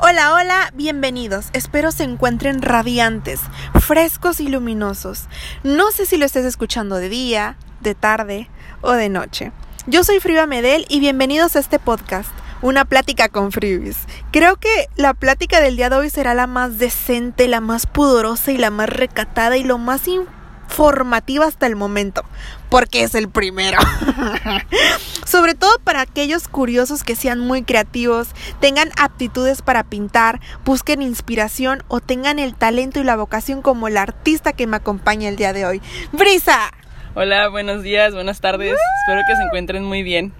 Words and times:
Hola, 0.00 0.32
hola, 0.32 0.70
bienvenidos. 0.74 1.46
Espero 1.52 1.90
se 1.90 2.04
encuentren 2.04 2.62
radiantes, 2.62 3.40
frescos 3.80 4.38
y 4.38 4.46
luminosos. 4.46 5.24
No 5.64 5.90
sé 5.90 6.06
si 6.06 6.16
lo 6.18 6.24
estés 6.24 6.44
escuchando 6.44 6.94
de 6.94 7.08
día, 7.08 7.56
de 7.80 7.96
tarde 7.96 8.48
o 8.80 8.92
de 8.92 9.08
noche. 9.08 9.50
Yo 9.88 10.04
soy 10.04 10.20
Friba 10.20 10.46
Medel 10.46 10.86
y 10.88 11.00
bienvenidos 11.00 11.56
a 11.56 11.58
este 11.58 11.80
podcast, 11.80 12.30
una 12.62 12.84
plática 12.84 13.28
con 13.28 13.50
Fribis. 13.50 13.96
Creo 14.30 14.54
que 14.54 14.86
la 14.94 15.14
plática 15.14 15.60
del 15.60 15.76
día 15.76 15.90
de 15.90 15.96
hoy 15.96 16.10
será 16.10 16.32
la 16.34 16.46
más 16.46 16.78
decente, 16.78 17.48
la 17.48 17.60
más 17.60 17.86
pudorosa 17.86 18.52
y 18.52 18.56
la 18.56 18.70
más 18.70 18.88
recatada 18.88 19.56
y 19.56 19.64
lo 19.64 19.78
más 19.78 20.02
formativa 20.68 21.46
hasta 21.46 21.66
el 21.66 21.74
momento, 21.74 22.22
porque 22.68 23.02
es 23.02 23.14
el 23.14 23.28
primero. 23.28 23.78
Sobre 25.26 25.54
todo 25.54 25.78
para 25.84 26.00
aquellos 26.00 26.48
curiosos 26.48 27.04
que 27.04 27.16
sean 27.16 27.38
muy 27.38 27.62
creativos, 27.62 28.28
tengan 28.60 28.90
aptitudes 28.98 29.62
para 29.62 29.84
pintar, 29.84 30.40
busquen 30.64 31.02
inspiración 31.02 31.82
o 31.88 32.00
tengan 32.00 32.38
el 32.38 32.54
talento 32.54 33.00
y 33.00 33.04
la 33.04 33.16
vocación 33.16 33.62
como 33.62 33.88
el 33.88 33.96
artista 33.96 34.52
que 34.52 34.66
me 34.66 34.76
acompaña 34.76 35.28
el 35.28 35.36
día 35.36 35.52
de 35.52 35.66
hoy. 35.66 35.82
Brisa. 36.12 36.72
Hola, 37.14 37.48
buenos 37.48 37.82
días, 37.82 38.14
buenas 38.14 38.40
tardes. 38.40 38.76
Espero 39.02 39.22
que 39.26 39.36
se 39.36 39.42
encuentren 39.42 39.84
muy 39.84 40.02
bien. 40.02 40.32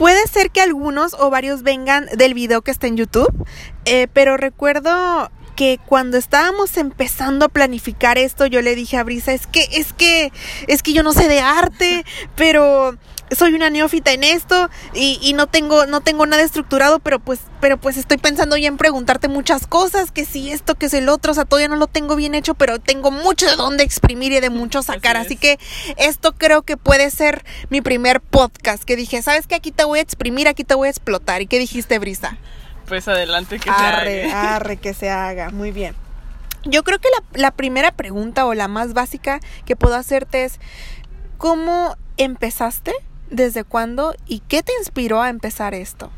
Puede 0.00 0.26
ser 0.28 0.50
que 0.50 0.62
algunos 0.62 1.14
o 1.14 1.28
varios 1.28 1.62
vengan 1.62 2.06
del 2.16 2.32
video 2.32 2.62
que 2.62 2.70
está 2.70 2.86
en 2.86 2.96
YouTube, 2.96 3.30
eh, 3.84 4.08
pero 4.12 4.38
recuerdo 4.38 5.30
que 5.60 5.78
cuando 5.84 6.16
estábamos 6.16 6.78
empezando 6.78 7.44
a 7.44 7.50
planificar 7.50 8.16
esto, 8.16 8.46
yo 8.46 8.62
le 8.62 8.74
dije 8.74 8.96
a 8.96 9.04
Brisa, 9.04 9.34
es 9.34 9.46
que, 9.46 9.68
es 9.72 9.92
que, 9.92 10.32
es 10.68 10.82
que 10.82 10.94
yo 10.94 11.02
no 11.02 11.12
sé 11.12 11.28
de 11.28 11.40
arte, 11.40 12.06
pero 12.34 12.96
soy 13.30 13.52
una 13.52 13.68
neófita 13.68 14.10
en 14.12 14.24
esto 14.24 14.70
y, 14.94 15.34
no 15.34 15.48
tengo, 15.48 15.84
no 15.84 16.00
tengo 16.00 16.24
nada 16.24 16.42
estructurado, 16.42 16.98
pero 16.98 17.18
pues, 17.18 17.40
pero 17.60 17.76
pues 17.76 17.98
estoy 17.98 18.16
pensando 18.16 18.56
ya 18.56 18.68
en 18.68 18.78
preguntarte 18.78 19.28
muchas 19.28 19.66
cosas, 19.66 20.10
que 20.10 20.24
si 20.24 20.50
esto, 20.50 20.76
que 20.76 20.86
es 20.86 20.94
el 20.94 21.10
otro, 21.10 21.32
o 21.32 21.34
sea, 21.34 21.44
todavía 21.44 21.68
no 21.68 21.76
lo 21.76 21.88
tengo 21.88 22.16
bien 22.16 22.34
hecho, 22.34 22.54
pero 22.54 22.78
tengo 22.78 23.10
mucho 23.10 23.44
de 23.44 23.56
dónde 23.56 23.84
exprimir 23.84 24.32
y 24.32 24.40
de 24.40 24.48
mucho 24.48 24.82
sacar. 24.82 25.18
Así, 25.18 25.26
Así 25.30 25.36
que 25.36 25.58
esto 25.98 26.32
creo 26.32 26.62
que 26.62 26.78
puede 26.78 27.10
ser 27.10 27.44
mi 27.68 27.82
primer 27.82 28.22
podcast, 28.22 28.84
que 28.84 28.96
dije, 28.96 29.20
¿sabes 29.20 29.46
qué? 29.46 29.56
Aquí 29.56 29.72
te 29.72 29.84
voy 29.84 29.98
a 29.98 30.02
exprimir, 30.02 30.48
aquí 30.48 30.64
te 30.64 30.74
voy 30.74 30.86
a 30.88 30.90
explotar. 30.90 31.42
¿Y 31.42 31.46
qué 31.48 31.58
dijiste, 31.58 31.98
Brisa? 31.98 32.38
Pues 32.90 33.06
adelante 33.06 33.60
que 33.60 33.70
se 33.70 33.70
haga. 33.70 34.56
Arre, 34.56 34.76
que 34.78 34.94
se 34.94 35.10
haga, 35.10 35.50
muy 35.50 35.70
bien. 35.70 35.94
Yo 36.64 36.82
creo 36.82 36.98
que 36.98 37.08
la, 37.08 37.40
la 37.40 37.50
primera 37.52 37.92
pregunta 37.92 38.46
o 38.46 38.52
la 38.52 38.66
más 38.66 38.94
básica 38.94 39.38
que 39.64 39.76
puedo 39.76 39.94
hacerte 39.94 40.42
es, 40.42 40.58
¿cómo 41.38 41.96
empezaste? 42.16 42.92
¿Desde 43.30 43.62
cuándo? 43.62 44.12
¿Y 44.26 44.40
qué 44.40 44.64
te 44.64 44.72
inspiró 44.80 45.22
a 45.22 45.28
empezar 45.28 45.72
esto? 45.72 46.10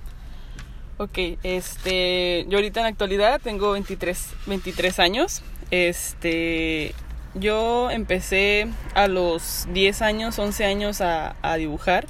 Ok, 0.96 1.18
este, 1.42 2.46
yo 2.48 2.56
ahorita 2.56 2.80
en 2.80 2.84
la 2.84 2.90
actualidad 2.90 3.38
tengo 3.42 3.72
23, 3.72 4.28
23 4.46 4.98
años. 4.98 5.42
Este, 5.70 6.94
yo 7.34 7.90
empecé 7.90 8.66
a 8.94 9.08
los 9.08 9.66
10 9.74 10.00
años, 10.00 10.38
11 10.38 10.64
años 10.64 11.02
a, 11.02 11.36
a 11.42 11.56
dibujar 11.56 12.06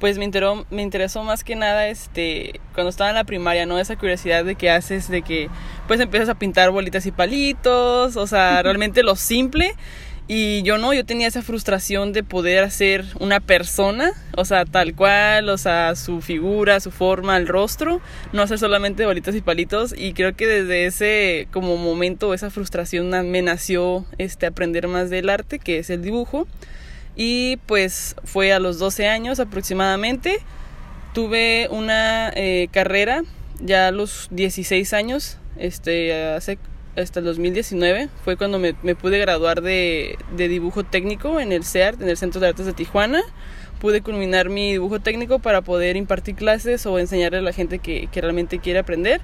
pues 0.00 0.18
me, 0.18 0.28
me 0.70 0.82
interesó 0.82 1.22
más 1.22 1.44
que 1.44 1.54
nada 1.54 1.86
este 1.88 2.60
cuando 2.74 2.88
estaba 2.88 3.10
en 3.10 3.16
la 3.16 3.24
primaria, 3.24 3.66
¿no? 3.66 3.78
Esa 3.78 3.96
curiosidad 3.96 4.44
de 4.44 4.56
que 4.56 4.70
haces, 4.70 5.08
de 5.08 5.22
que 5.22 5.48
pues 5.86 6.00
empiezas 6.00 6.30
a 6.30 6.38
pintar 6.38 6.70
bolitas 6.70 7.06
y 7.06 7.12
palitos, 7.12 8.16
o 8.16 8.26
sea, 8.26 8.62
realmente 8.62 9.02
lo 9.02 9.14
simple. 9.14 9.74
Y 10.32 10.62
yo 10.62 10.78
no, 10.78 10.94
yo 10.94 11.04
tenía 11.04 11.26
esa 11.26 11.42
frustración 11.42 12.12
de 12.12 12.22
poder 12.22 12.62
hacer 12.62 13.04
una 13.18 13.40
persona, 13.40 14.12
o 14.36 14.44
sea, 14.44 14.64
tal 14.64 14.94
cual, 14.94 15.48
o 15.48 15.58
sea, 15.58 15.96
su 15.96 16.20
figura, 16.20 16.78
su 16.78 16.92
forma, 16.92 17.36
el 17.36 17.48
rostro, 17.48 18.00
no 18.32 18.42
hacer 18.42 18.60
solamente 18.60 19.04
bolitas 19.04 19.34
y 19.34 19.40
palitos. 19.40 19.92
Y 19.96 20.12
creo 20.12 20.36
que 20.36 20.46
desde 20.46 20.86
ese 20.86 21.48
como 21.50 21.76
momento, 21.76 22.32
esa 22.32 22.48
frustración 22.48 23.10
me 23.28 23.42
nació 23.42 24.06
este 24.18 24.46
aprender 24.46 24.86
más 24.86 25.10
del 25.10 25.30
arte, 25.30 25.58
que 25.58 25.78
es 25.78 25.90
el 25.90 26.00
dibujo. 26.00 26.46
Y 27.16 27.56
pues 27.66 28.16
fue 28.24 28.52
a 28.52 28.58
los 28.58 28.78
12 28.78 29.08
años 29.08 29.40
aproximadamente. 29.40 30.38
Tuve 31.12 31.68
una 31.70 32.30
eh, 32.34 32.68
carrera 32.70 33.22
ya 33.60 33.88
a 33.88 33.90
los 33.90 34.28
16 34.30 34.92
años, 34.92 35.38
este, 35.56 36.32
hace, 36.34 36.58
hasta 36.96 37.20
el 37.20 37.26
2019, 37.26 38.08
fue 38.24 38.36
cuando 38.36 38.58
me, 38.58 38.74
pude 38.94 39.18
graduar 39.18 39.62
de, 39.62 40.16
dibujo 40.36 40.84
técnico 40.84 41.40
en 41.40 41.52
el 41.52 41.64
CEART, 41.64 42.00
en 42.00 42.08
el 42.08 42.16
Centro 42.16 42.40
de 42.40 42.48
Artes 42.48 42.66
de 42.66 42.72
Tijuana. 42.72 43.22
Pude 43.80 44.02
culminar 44.02 44.50
mi 44.50 44.72
dibujo 44.72 45.00
técnico 45.00 45.38
para 45.38 45.62
poder 45.62 45.96
impartir 45.96 46.34
clases 46.34 46.84
o 46.84 46.98
enseñarle 46.98 47.38
a 47.38 47.42
la 47.42 47.52
gente 47.52 47.78
que, 47.78 48.08
que 48.12 48.20
realmente 48.20 48.58
quiere 48.58 48.78
aprender. 48.78 49.22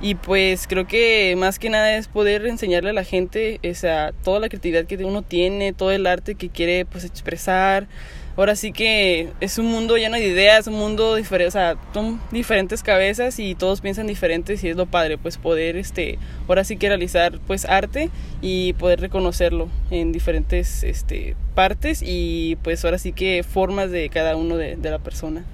Y 0.00 0.14
pues 0.14 0.66
creo 0.68 0.86
que 0.86 1.34
más 1.36 1.58
que 1.58 1.70
nada 1.70 1.96
es 1.96 2.06
poder 2.06 2.46
enseñarle 2.46 2.90
a 2.90 2.92
la 2.92 3.04
gente 3.04 3.58
esa, 3.62 4.12
toda 4.22 4.38
la 4.38 4.48
creatividad 4.48 4.84
que 4.84 4.96
uno 5.04 5.22
tiene, 5.22 5.72
todo 5.72 5.90
el 5.90 6.06
arte 6.06 6.36
que 6.36 6.50
quiere 6.50 6.84
pues 6.84 7.04
expresar. 7.04 7.88
Ahora 8.36 8.54
sí 8.54 8.70
que 8.70 9.30
es 9.40 9.58
un 9.58 9.66
mundo 9.66 9.96
lleno 9.96 10.16
de 10.16 10.28
ideas, 10.28 10.68
un 10.68 10.74
mundo 10.74 11.16
diferente, 11.16 11.48
o 11.48 11.50
sea, 11.50 11.76
son 11.92 12.20
diferentes 12.30 12.84
cabezas 12.84 13.40
y 13.40 13.56
todos 13.56 13.80
piensan 13.80 14.06
diferentes 14.06 14.62
y 14.62 14.68
es 14.68 14.76
lo 14.76 14.86
padre, 14.86 15.18
pues 15.18 15.38
poder, 15.38 15.76
este, 15.76 16.20
ahora 16.46 16.62
sí 16.62 16.76
que 16.76 16.86
realizar 16.86 17.40
pues 17.48 17.64
arte 17.64 18.10
y 18.40 18.74
poder 18.74 19.00
reconocerlo 19.00 19.68
en 19.90 20.12
diferentes, 20.12 20.84
este, 20.84 21.34
partes 21.56 22.00
y 22.00 22.56
pues 22.62 22.84
ahora 22.84 22.98
sí 22.98 23.12
que 23.12 23.42
formas 23.42 23.90
de 23.90 24.08
cada 24.08 24.36
uno 24.36 24.56
de, 24.56 24.76
de 24.76 24.90
la 24.92 25.00
persona 25.00 25.44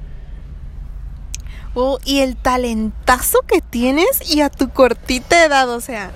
y 2.04 2.20
el 2.20 2.36
talentazo 2.36 3.38
que 3.46 3.60
tienes 3.60 4.30
y 4.32 4.42
a 4.42 4.50
tu 4.50 4.70
cortita 4.70 5.44
edad, 5.44 5.68
o 5.70 5.80
sea, 5.80 6.12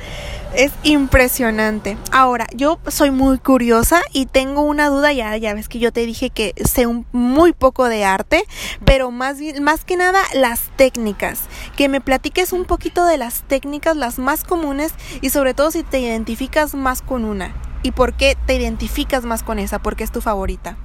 es 0.55 0.73
impresionante. 0.83 1.97
Ahora, 2.13 2.47
yo 2.55 2.79
soy 2.87 3.11
muy 3.11 3.39
curiosa 3.39 4.03
y 4.13 4.27
tengo 4.27 4.63
una 4.63 4.89
duda, 4.89 5.13
ya, 5.13 5.37
ya 5.37 5.55
ves 5.55 5.69
que 5.69 5.79
yo 5.79 5.93
te 5.93 6.07
dije 6.07 6.31
que 6.31 6.55
sé 6.65 6.87
un, 6.87 7.07
muy 7.13 7.53
poco 7.53 7.89
de 7.89 8.05
arte, 8.05 8.45
pero 8.85 9.11
más, 9.11 9.39
más 9.61 9.85
que 9.85 9.97
nada 9.97 10.23
las 10.33 10.61
técnicas. 10.77 11.41
Que 11.77 11.89
me 11.89 12.01
platiques 12.01 12.53
un 12.53 12.65
poquito 12.65 13.05
de 13.05 13.19
las 13.19 13.43
técnicas, 13.43 13.97
las 13.97 14.19
más 14.19 14.45
comunes 14.45 14.93
y 15.21 15.31
sobre 15.31 15.55
todo 15.55 15.71
si 15.71 15.83
te 15.83 15.99
identificas 15.99 16.75
más 16.75 17.03
con 17.03 17.25
una. 17.25 17.55
¿Y 17.83 17.93
por 17.93 18.15
qué 18.15 18.37
te 18.47 18.55
identificas 18.55 19.25
más 19.25 19.43
con 19.43 19.59
esa? 19.59 19.81
¿Por 19.81 19.97
qué 19.97 20.05
es 20.05 20.13
tu 20.13 20.21
favorita? 20.21 20.77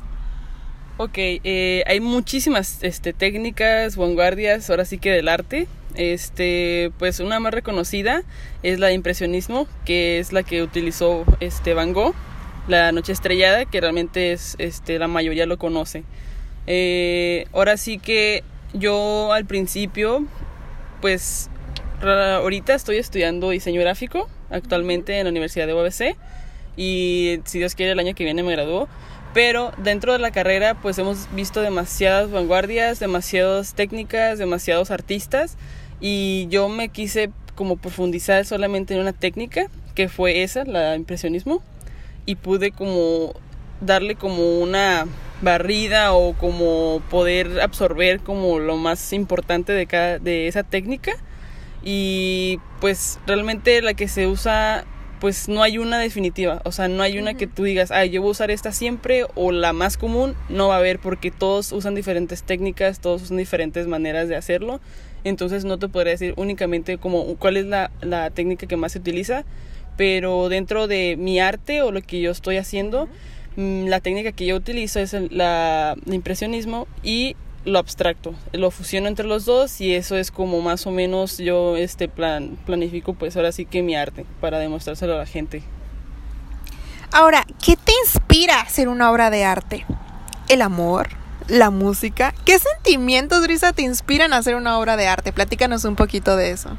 Ok, 0.98 1.18
eh, 1.18 1.84
hay 1.88 2.00
muchísimas 2.00 2.84
este, 2.84 3.14
técnicas, 3.14 3.98
vanguardias, 3.98 4.70
ahora 4.70 4.86
sí 4.86 5.00
que 5.00 5.10
del 5.10 5.28
arte. 5.28 5.68
Este, 5.96 6.92
pues 7.00 7.20
una 7.20 7.40
más 7.40 7.52
reconocida 7.52 8.24
es 8.62 8.78
la 8.78 8.88
de 8.88 8.94
impresionismo, 8.94 9.68
que 9.86 10.20
es 10.20 10.32
la 10.34 10.44
que 10.44 10.62
utilizó 10.62 11.26
este 11.40 11.74
Van 11.74 11.94
Gogh, 11.94 12.14
la 12.68 12.92
noche 12.92 13.12
estrellada, 13.12 13.66
que 13.66 13.82
realmente 13.82 14.34
es, 14.34 14.56
este, 14.60 15.00
la 15.00 15.08
mayoría 15.08 15.48
lo 15.48 15.58
conoce. 15.58 16.04
Eh, 16.68 17.48
ahora 17.54 17.78
sí 17.78 17.98
que 17.98 18.44
yo 18.74 19.34
al 19.34 19.46
principio, 19.46 20.24
pues 21.02 21.50
ahorita 22.04 22.76
estoy 22.76 22.98
estudiando 22.98 23.50
diseño 23.50 23.82
gráfico, 23.82 24.30
actualmente 24.52 25.18
en 25.18 25.24
la 25.24 25.32
Universidad 25.32 25.66
de 25.66 25.74
UABC, 25.74 26.16
y 26.78 27.40
si 27.46 27.58
Dios 27.58 27.74
quiere 27.74 27.94
el 27.94 28.00
año 28.00 28.14
que 28.14 28.24
viene 28.24 28.44
me 28.44 28.52
graduó 28.52 28.88
pero 29.34 29.72
dentro 29.78 30.14
de 30.14 30.20
la 30.20 30.32
carrera 30.32 30.76
pues 30.76 30.98
hemos 31.00 31.28
visto 31.34 31.62
demasiadas 31.62 32.32
vanguardias, 32.32 33.00
demasiadas 33.00 33.74
técnicas, 33.74 34.38
demasiados 34.38 34.92
artistas. 34.92 35.58
Y 36.00 36.48
yo 36.50 36.70
me 36.70 36.90
quise 36.90 37.32
como 37.56 37.78
profundizar 37.78 38.46
solamente 38.46 38.94
en 38.94 39.00
una 39.00 39.14
técnica 39.14 39.68
que 39.96 40.10
fue 40.10 40.44
esa, 40.44 40.66
la 40.66 40.96
impresionismo. 40.96 41.62
Y 42.26 42.36
pude 42.36 42.72
como 42.72 43.34
darle 43.82 44.16
como 44.16 44.60
una 44.60 45.06
barrida 45.42 46.14
o 46.14 46.34
como 46.34 47.02
poder 47.10 47.60
absorber 47.60 48.22
como 48.22 48.60
lo 48.60 48.78
más 48.78 49.12
importante 49.14 49.74
de 49.74 49.88
cada 49.88 50.20
de 50.20 50.48
esa 50.48 50.64
técnica. 50.64 51.14
Y 51.84 52.60
pues 52.80 53.20
realmente 53.28 53.82
la 53.82 53.94
que 53.94 54.08
se 54.08 54.28
usa 54.28 54.86
pues 55.24 55.48
no 55.48 55.64
hay 55.64 55.78
una 55.78 56.00
definitiva, 56.00 56.62
o 56.66 56.74
sea, 56.74 56.90
no 56.90 57.02
hay 57.02 57.18
una 57.18 57.36
que 57.36 57.48
tú 57.48 57.64
digas, 57.64 57.92
ay, 57.92 58.10
yo 58.10 58.20
voy 58.22 58.28
a 58.28 58.32
usar 58.32 58.52
esta 58.52 58.74
siempre 58.74 59.24
o 59.36 59.54
la 59.54 59.72
más 59.72 59.96
común, 59.96 60.36
no 60.50 60.68
va 60.68 60.76
a 60.76 60.80
haber 60.80 61.00
porque 61.00 61.32
todos 61.32 61.72
usan 61.72 61.96
diferentes 61.96 62.44
técnicas, 62.44 63.00
todos 63.00 63.22
usan 63.22 63.38
diferentes 63.38 63.88
maneras 63.88 64.28
de 64.28 64.36
hacerlo, 64.36 64.82
entonces 65.24 65.64
no 65.64 65.80
te 65.80 65.88
podría 65.88 66.12
decir 66.12 66.34
únicamente 66.36 66.98
como 66.98 67.38
cuál 67.38 67.56
es 67.56 67.66
la, 67.66 67.90
la 68.02 68.32
técnica 68.32 68.68
que 68.68 68.76
más 68.76 68.92
se 68.92 69.00
utiliza, 69.00 69.46
pero 69.96 70.50
dentro 70.50 70.88
de 70.88 71.16
mi 71.18 71.40
arte 71.40 71.84
o 71.84 71.94
lo 71.94 72.02
que 72.02 72.20
yo 72.20 72.30
estoy 72.30 72.58
haciendo, 72.58 73.08
mm, 73.56 73.86
la 73.86 74.02
técnica 74.02 74.34
que 74.34 74.46
yo 74.46 74.58
utilizo 74.58 75.00
es 75.00 75.14
el 75.14 75.30
la, 75.32 75.96
impresionismo 76.06 76.86
y 77.02 77.38
lo 77.66 77.80
abstracto. 77.80 78.34
Lo 78.52 78.72
fusiono 78.72 79.08
entre 79.08 79.26
los 79.26 79.46
dos 79.46 79.82
y 79.82 79.94
eso 79.94 80.16
es 80.18 80.32
como 80.32 80.62
más 80.62 80.86
o 80.88 80.92
menos 80.92 81.38
yo 81.38 81.78
este 81.78 82.08
plan 82.08 82.58
planifico 82.66 83.14
pues 83.14 83.36
ahora 83.36 83.52
sí 83.52 83.66
que 83.66 83.82
mi 83.82 83.96
arte 83.96 84.26
para 84.42 84.60
demostrárselo 84.60 85.14
a 85.16 85.18
la 85.18 85.26
gente. 85.26 85.64
Ahora, 87.12 87.46
¿qué 87.64 87.76
te 87.76 87.92
inspira 88.06 88.56
a 88.56 88.62
hacer 88.62 88.88
una 88.88 89.12
obra 89.12 89.30
de 89.30 89.44
arte? 89.44 89.86
¿El 90.50 90.62
amor? 90.62 91.10
la 91.48 91.70
música. 91.70 92.34
¿Qué 92.46 92.58
sentimientos, 92.60 93.46
Risa, 93.48 93.74
te 93.74 93.82
inspiran 93.82 94.34
a 94.34 94.38
hacer 94.38 94.56
una 94.56 94.78
obra 94.80 94.98
de 94.98 95.08
arte? 95.08 95.34
Platícanos 95.34 95.86
un 95.86 95.96
poquito 95.96 96.36
de 96.36 96.52
eso. 96.52 96.78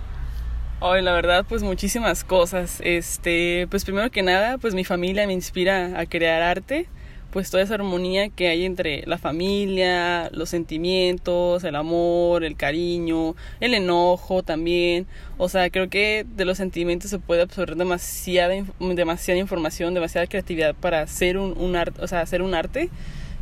Hoy, 0.80 1.02
la 1.02 1.12
verdad, 1.12 1.44
pues 1.48 1.62
muchísimas 1.62 2.24
cosas. 2.24 2.80
Este, 2.80 3.66
pues 3.70 3.84
primero 3.84 4.10
que 4.10 4.22
nada, 4.22 4.58
pues 4.58 4.74
mi 4.74 4.84
familia 4.84 5.26
me 5.26 5.32
inspira 5.32 5.98
a 5.98 6.06
crear 6.06 6.42
arte 6.42 6.88
pues 7.34 7.50
toda 7.50 7.64
esa 7.64 7.74
armonía 7.74 8.28
que 8.28 8.46
hay 8.46 8.64
entre 8.64 9.02
la 9.06 9.18
familia, 9.18 10.30
los 10.32 10.50
sentimientos, 10.50 11.64
el 11.64 11.74
amor, 11.74 12.44
el 12.44 12.56
cariño, 12.56 13.34
el 13.58 13.74
enojo 13.74 14.44
también. 14.44 15.08
O 15.36 15.48
sea, 15.48 15.68
creo 15.68 15.90
que 15.90 16.24
de 16.36 16.44
los 16.44 16.58
sentimientos 16.58 17.10
se 17.10 17.18
puede 17.18 17.42
absorber 17.42 17.74
demasiada, 17.74 18.54
demasiada 18.78 19.40
información, 19.40 19.94
demasiada 19.94 20.28
creatividad 20.28 20.76
para 20.76 21.00
hacer 21.00 21.36
un, 21.36 21.58
un 21.58 21.74
arte, 21.74 22.00
o 22.04 22.06
sea, 22.06 22.20
hacer 22.20 22.40
un 22.40 22.54
arte. 22.54 22.88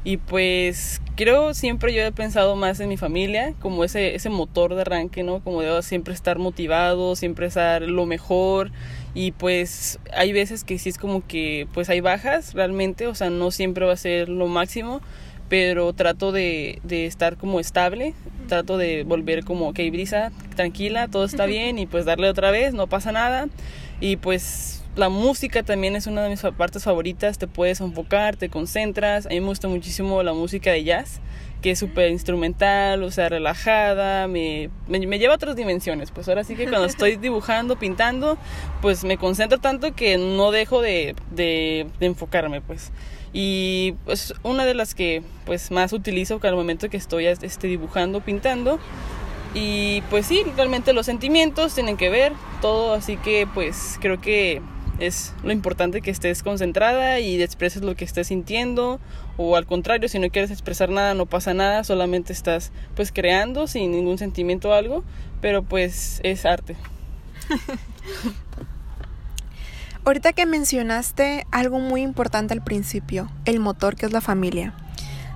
Y 0.04 0.16
pues 0.16 1.00
creo 1.14 1.54
siempre 1.54 1.94
yo 1.94 2.02
he 2.02 2.10
pensado 2.10 2.56
más 2.56 2.80
en 2.80 2.88
mi 2.88 2.96
familia, 2.96 3.54
como 3.60 3.84
ese, 3.84 4.16
ese 4.16 4.30
motor 4.30 4.74
de 4.74 4.80
arranque, 4.80 5.22
¿no? 5.22 5.40
Como 5.40 5.62
de 5.62 5.82
siempre 5.82 6.12
estar 6.12 6.38
motivado, 6.38 7.14
siempre 7.14 7.46
estar 7.46 7.82
lo 7.82 8.04
mejor 8.06 8.72
y 9.14 9.32
pues 9.32 10.00
hay 10.12 10.32
veces 10.32 10.64
que 10.64 10.78
sí 10.78 10.88
es 10.88 10.98
como 10.98 11.24
que 11.26 11.68
pues 11.72 11.88
hay 11.88 12.00
bajas 12.00 12.54
realmente, 12.54 13.06
o 13.06 13.14
sea, 13.14 13.30
no 13.30 13.50
siempre 13.50 13.86
va 13.86 13.92
a 13.92 13.96
ser 13.96 14.28
lo 14.28 14.48
máximo, 14.48 15.02
pero 15.48 15.92
trato 15.92 16.32
de, 16.32 16.80
de 16.82 17.06
estar 17.06 17.36
como 17.36 17.60
estable, 17.60 18.14
trato 18.48 18.78
de 18.78 19.04
volver 19.04 19.44
como, 19.44 19.68
ok, 19.68 19.78
brisa, 19.90 20.32
tranquila, 20.56 21.08
todo 21.08 21.24
está 21.24 21.46
bien 21.46 21.78
y 21.78 21.86
pues 21.86 22.04
darle 22.06 22.28
otra 22.28 22.50
vez, 22.50 22.74
no 22.74 22.88
pasa 22.88 23.12
nada 23.12 23.48
y 24.00 24.16
pues 24.16 24.81
la 24.96 25.08
música 25.08 25.62
también 25.62 25.96
es 25.96 26.06
una 26.06 26.22
de 26.22 26.28
mis 26.28 26.42
partes 26.56 26.84
favoritas, 26.84 27.38
te 27.38 27.46
puedes 27.46 27.80
enfocar, 27.80 28.36
te 28.36 28.48
concentras, 28.48 29.26
a 29.26 29.30
mí 29.30 29.40
me 29.40 29.46
gusta 29.46 29.68
muchísimo 29.68 30.22
la 30.22 30.32
música 30.32 30.70
de 30.70 30.84
jazz 30.84 31.20
que 31.62 31.70
es 31.70 31.78
súper 31.78 32.10
instrumental, 32.10 33.02
o 33.04 33.10
sea, 33.10 33.28
relajada, 33.30 34.26
me, 34.26 34.68
me, 34.88 35.18
lleva 35.18 35.32
a 35.32 35.36
otras 35.36 35.56
dimensiones. 35.56 36.10
Pues 36.10 36.28
ahora 36.28 36.44
sí 36.44 36.56
que 36.56 36.64
cuando 36.68 36.84
estoy 36.88 37.16
dibujando, 37.16 37.76
pintando, 37.76 38.36
pues 38.82 39.04
me 39.04 39.16
concentro 39.16 39.58
tanto 39.58 39.94
que 39.94 40.18
no 40.18 40.50
dejo 40.50 40.82
de, 40.82 41.14
de, 41.30 41.86
enfocarme, 42.00 42.60
pues. 42.60 42.90
Y 43.32 43.94
pues 44.04 44.34
una 44.42 44.66
de 44.66 44.74
las 44.74 44.94
que 44.94 45.22
pues 45.46 45.70
más 45.70 45.94
utilizo 45.94 46.38
al 46.42 46.54
momento 46.54 46.90
que 46.90 46.98
estoy 46.98 47.26
este, 47.26 47.66
dibujando, 47.68 48.20
pintando. 48.20 48.78
Y 49.54 50.02
pues 50.10 50.26
sí, 50.26 50.42
realmente 50.56 50.92
los 50.92 51.06
sentimientos 51.06 51.74
tienen 51.74 51.96
que 51.96 52.10
ver 52.10 52.32
todo, 52.60 52.92
así 52.92 53.16
que 53.16 53.46
pues 53.46 53.98
creo 54.00 54.20
que 54.20 54.60
es 54.98 55.34
lo 55.42 55.52
importante 55.52 56.00
que 56.00 56.10
estés 56.10 56.42
concentrada 56.42 57.18
y 57.20 57.40
expreses 57.42 57.82
lo 57.82 57.94
que 57.94 58.04
estés 58.04 58.28
sintiendo 58.28 59.00
o 59.36 59.56
al 59.56 59.66
contrario, 59.66 60.08
si 60.08 60.18
no 60.18 60.30
quieres 60.30 60.50
expresar 60.50 60.90
nada 60.90 61.14
no 61.14 61.26
pasa 61.26 61.54
nada, 61.54 61.84
solamente 61.84 62.32
estás 62.32 62.72
pues 62.94 63.12
creando 63.12 63.66
sin 63.66 63.90
ningún 63.92 64.18
sentimiento 64.18 64.70
o 64.70 64.72
algo, 64.72 65.04
pero 65.40 65.62
pues 65.62 66.20
es 66.22 66.44
arte. 66.46 66.76
Ahorita 70.04 70.32
que 70.32 70.46
mencionaste 70.46 71.46
algo 71.52 71.78
muy 71.78 72.02
importante 72.02 72.52
al 72.54 72.64
principio, 72.64 73.30
el 73.44 73.60
motor 73.60 73.94
que 73.94 74.06
es 74.06 74.12
la 74.12 74.20
familia. 74.20 74.74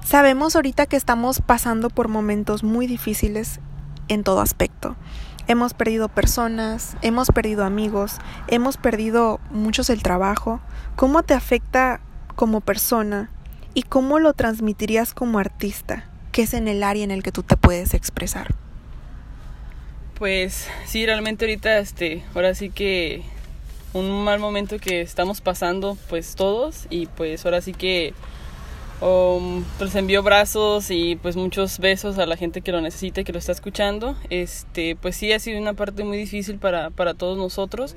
Sabemos 0.05 0.57
ahorita 0.57 0.87
que 0.87 0.97
estamos 0.97 1.41
pasando 1.41 1.89
por 1.89 2.09
momentos 2.09 2.65
muy 2.65 2.89
difíciles 2.89 3.61
en 4.09 4.25
todo 4.25 4.41
aspecto. 4.41 4.97
Hemos 5.49 5.75
perdido 5.75 6.09
personas, 6.09 6.97
hemos 7.03 7.29
perdido 7.29 7.65
amigos, 7.65 8.17
hemos 8.49 8.77
perdido 8.77 9.39
muchos 9.51 9.91
el 9.91 10.03
trabajo. 10.03 10.61
¿Cómo 10.97 11.23
te 11.23 11.35
afecta 11.35 12.01
como 12.35 12.61
persona 12.61 13.31
y 13.73 13.83
cómo 13.83 14.19
lo 14.19 14.33
transmitirías 14.33 15.15
como 15.15 15.39
artista, 15.39 16.05
que 16.33 16.43
es 16.43 16.55
en 16.55 16.67
el 16.67 16.83
área 16.83 17.05
en 17.05 17.13
el 17.13 17.23
que 17.23 17.31
tú 17.31 17.45
te 17.45 17.57
puedes 17.57 17.95
expresar? 17.95 18.55
Pues 20.19 20.67
sí, 20.85 21.07
realmente 21.07 21.45
ahorita 21.45 21.79
este, 21.79 22.25
ahora 22.35 22.55
sí 22.55 22.71
que 22.71 23.23
un 23.93 24.25
mal 24.25 24.41
momento 24.41 24.79
que 24.79 25.01
estamos 25.01 25.41
pasando 25.41 25.97
pues 26.09 26.35
todos 26.35 26.87
y 26.91 27.07
pues 27.07 27.45
ahora 27.45 27.61
sí 27.61 27.73
que 27.73 28.15
Um, 29.03 29.63
pues 29.77 29.95
envío 29.95 30.23
brazos 30.23 30.91
y 30.91 31.17
pues 31.17 31.37
muchos 31.37 31.79
besos 31.79 32.19
a 32.19 32.25
la 32.25 32.37
gente 32.37 32.63
que 32.63 32.73
lo 32.73 32.81
necesita 32.81 33.21
y 33.21 33.25
que 33.25 33.33
lo 33.33 33.39
está 33.39 33.53
escuchando. 33.53 34.17
Este, 34.31 34.97
pues 34.97 35.17
sí 35.17 35.33
ha 35.33 35.39
sido 35.39 35.61
una 35.61 35.75
parte 35.75 36.03
muy 36.03 36.17
difícil 36.17 36.59
para, 36.59 36.91
para 36.91 37.13
todos 37.13 37.37
nosotros. 37.37 37.95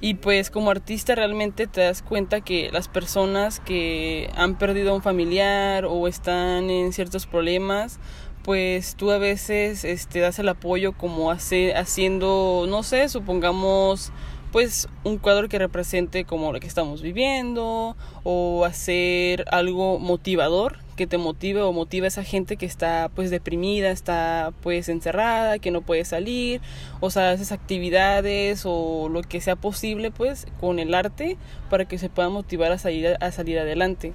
Y 0.00 0.14
pues 0.14 0.50
como 0.50 0.70
artista 0.70 1.14
realmente 1.14 1.66
te 1.66 1.82
das 1.82 2.02
cuenta 2.02 2.40
que 2.40 2.70
las 2.72 2.88
personas 2.88 3.60
que 3.60 4.28
han 4.36 4.58
perdido 4.58 4.90
a 4.90 4.94
un 4.94 5.02
familiar 5.02 5.84
o 5.84 6.08
están 6.08 6.68
en 6.68 6.92
ciertos 6.92 7.26
problemas, 7.26 8.00
pues 8.42 8.96
tú 8.96 9.12
a 9.12 9.18
veces 9.18 9.84
este, 9.84 10.18
das 10.18 10.38
el 10.40 10.48
apoyo 10.48 10.92
como 10.92 11.30
hace, 11.30 11.74
haciendo, 11.74 12.66
no 12.68 12.82
sé, 12.82 13.08
supongamos 13.08 14.12
pues 14.54 14.86
un 15.02 15.18
cuadro 15.18 15.48
que 15.48 15.58
represente 15.58 16.24
como 16.24 16.52
lo 16.52 16.60
que 16.60 16.68
estamos 16.68 17.02
viviendo 17.02 17.96
o 18.22 18.64
hacer 18.64 19.44
algo 19.50 19.98
motivador 19.98 20.78
que 20.94 21.08
te 21.08 21.18
motive 21.18 21.60
o 21.60 21.72
motive 21.72 22.06
a 22.06 22.06
esa 22.06 22.22
gente 22.22 22.56
que 22.56 22.64
está 22.64 23.10
pues 23.16 23.32
deprimida, 23.32 23.90
está 23.90 24.52
pues 24.62 24.88
encerrada, 24.88 25.58
que 25.58 25.72
no 25.72 25.80
puede 25.80 26.04
salir, 26.04 26.60
o 27.00 27.10
sea, 27.10 27.32
esas 27.32 27.50
actividades 27.50 28.62
o 28.64 29.08
lo 29.08 29.22
que 29.22 29.40
sea 29.40 29.56
posible 29.56 30.12
pues 30.12 30.46
con 30.60 30.78
el 30.78 30.94
arte 30.94 31.36
para 31.68 31.86
que 31.86 31.98
se 31.98 32.08
pueda 32.08 32.28
motivar 32.28 32.70
a 32.70 32.78
salir 32.78 33.16
a 33.18 33.32
salir 33.32 33.58
adelante. 33.58 34.12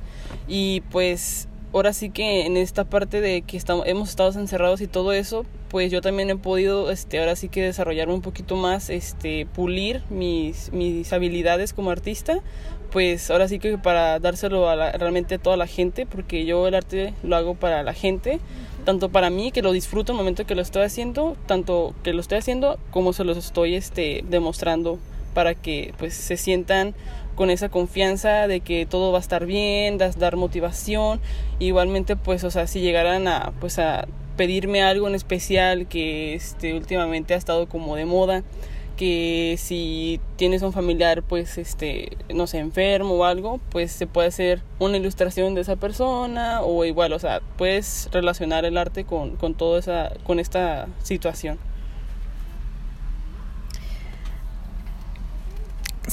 Y 0.48 0.84
pues 0.90 1.49
ahora 1.74 1.94
sí 1.94 2.10
que 2.10 2.46
en 2.46 2.58
esta 2.58 2.86
parte 2.86 3.22
de 3.22 3.42
que 3.42 3.58
estamos, 3.58 3.86
hemos 3.88 4.10
estado 4.10 4.32
encerrados 4.40 4.82
y 4.82 4.88
todo 4.88 5.14
eso, 5.14 5.46
pues 5.70 5.92
yo 5.92 6.02
también 6.02 6.30
he 6.30 6.36
podido, 6.36 6.92
este, 6.92 7.20
ahora 7.20 7.36
sí 7.36 7.50
que 7.50 7.62
desarrollarme 7.62 8.14
un 8.14 8.22
poquito 8.22 8.56
más, 8.56 8.90
este, 8.90 9.46
pulir 9.46 10.04
mis, 10.10 10.72
mis 10.72 11.14
habilidades 11.14 11.74
como 11.74 11.92
artista, 11.92 12.42
pues 12.92 13.30
ahora 13.30 13.48
sí 13.48 13.60
que 13.60 13.78
para 13.78 14.20
dárselo 14.20 14.68
a 14.68 14.92
realmente 14.94 15.36
a 15.36 15.38
toda 15.38 15.58
la 15.58 15.68
gente, 15.68 16.06
porque 16.06 16.46
yo 16.46 16.68
el 16.68 16.74
arte 16.74 17.14
lo 17.24 17.36
hago 17.36 17.56
para 17.56 17.84
la 17.84 17.94
gente, 17.94 18.40
tanto 18.84 19.10
para 19.10 19.30
mí 19.30 19.52
que 19.52 19.62
lo 19.62 19.72
disfruto 19.72 20.12
en 20.12 20.18
el 20.18 20.24
momento 20.24 20.46
que 20.46 20.56
lo 20.56 20.64
estoy 20.64 20.84
haciendo, 20.84 21.38
tanto 21.46 21.94
que 22.04 22.14
lo 22.14 22.22
estoy 22.22 22.40
haciendo 22.40 22.80
como 22.90 23.14
se 23.14 23.24
los 23.24 23.38
estoy, 23.38 23.76
este, 23.76 24.24
demostrando 24.28 24.98
para 25.36 25.54
que 25.54 25.94
pues 25.98 26.16
se 26.16 26.38
sientan 26.38 26.96
con 27.40 27.50
esa 27.50 27.70
confianza 27.70 28.50
de 28.50 28.60
que 28.60 28.86
todo 28.86 29.14
va 29.14 29.20
a 29.20 29.22
estar 29.22 29.46
bien, 29.46 29.98
dar 29.98 30.36
motivación, 30.36 31.22
igualmente 31.58 32.18
pues 32.18 32.44
o 32.44 32.52
sea, 32.52 32.68
si 32.68 32.82
llegaran 32.82 33.30
a 33.30 33.54
pues 33.62 33.80
a 33.80 34.10
pedirme 34.36 34.84
algo 34.84 35.08
en 35.08 35.16
especial 35.16 35.88
que 35.88 36.34
este 36.34 36.74
últimamente 36.74 37.34
ha 37.34 37.38
estado 37.38 37.70
como 37.70 37.96
de 37.96 38.04
moda, 38.04 38.44
que 38.98 39.56
si 39.58 40.20
tienes 40.36 40.64
un 40.64 40.74
familiar 40.74 41.24
pues 41.24 41.58
este 41.58 42.18
no 42.28 42.46
sé 42.46 42.58
enfermo 42.58 43.14
o 43.14 43.24
algo 43.24 43.62
pues 43.70 43.94
se 43.94 44.06
puede 44.06 44.28
hacer 44.28 44.62
una 44.78 44.98
ilustración 44.98 45.56
de 45.56 45.62
esa 45.62 45.78
persona 45.78 46.62
o 46.62 46.84
igual 46.84 47.14
o 47.14 47.20
sea 47.20 47.40
puedes 47.58 48.10
relacionar 48.12 48.66
el 48.66 48.78
arte 48.78 49.06
con, 49.06 49.38
con 49.38 49.56
toda 49.56 49.80
esa 49.80 50.12
con 50.26 50.42
esta 50.42 50.88
situación 51.04 51.58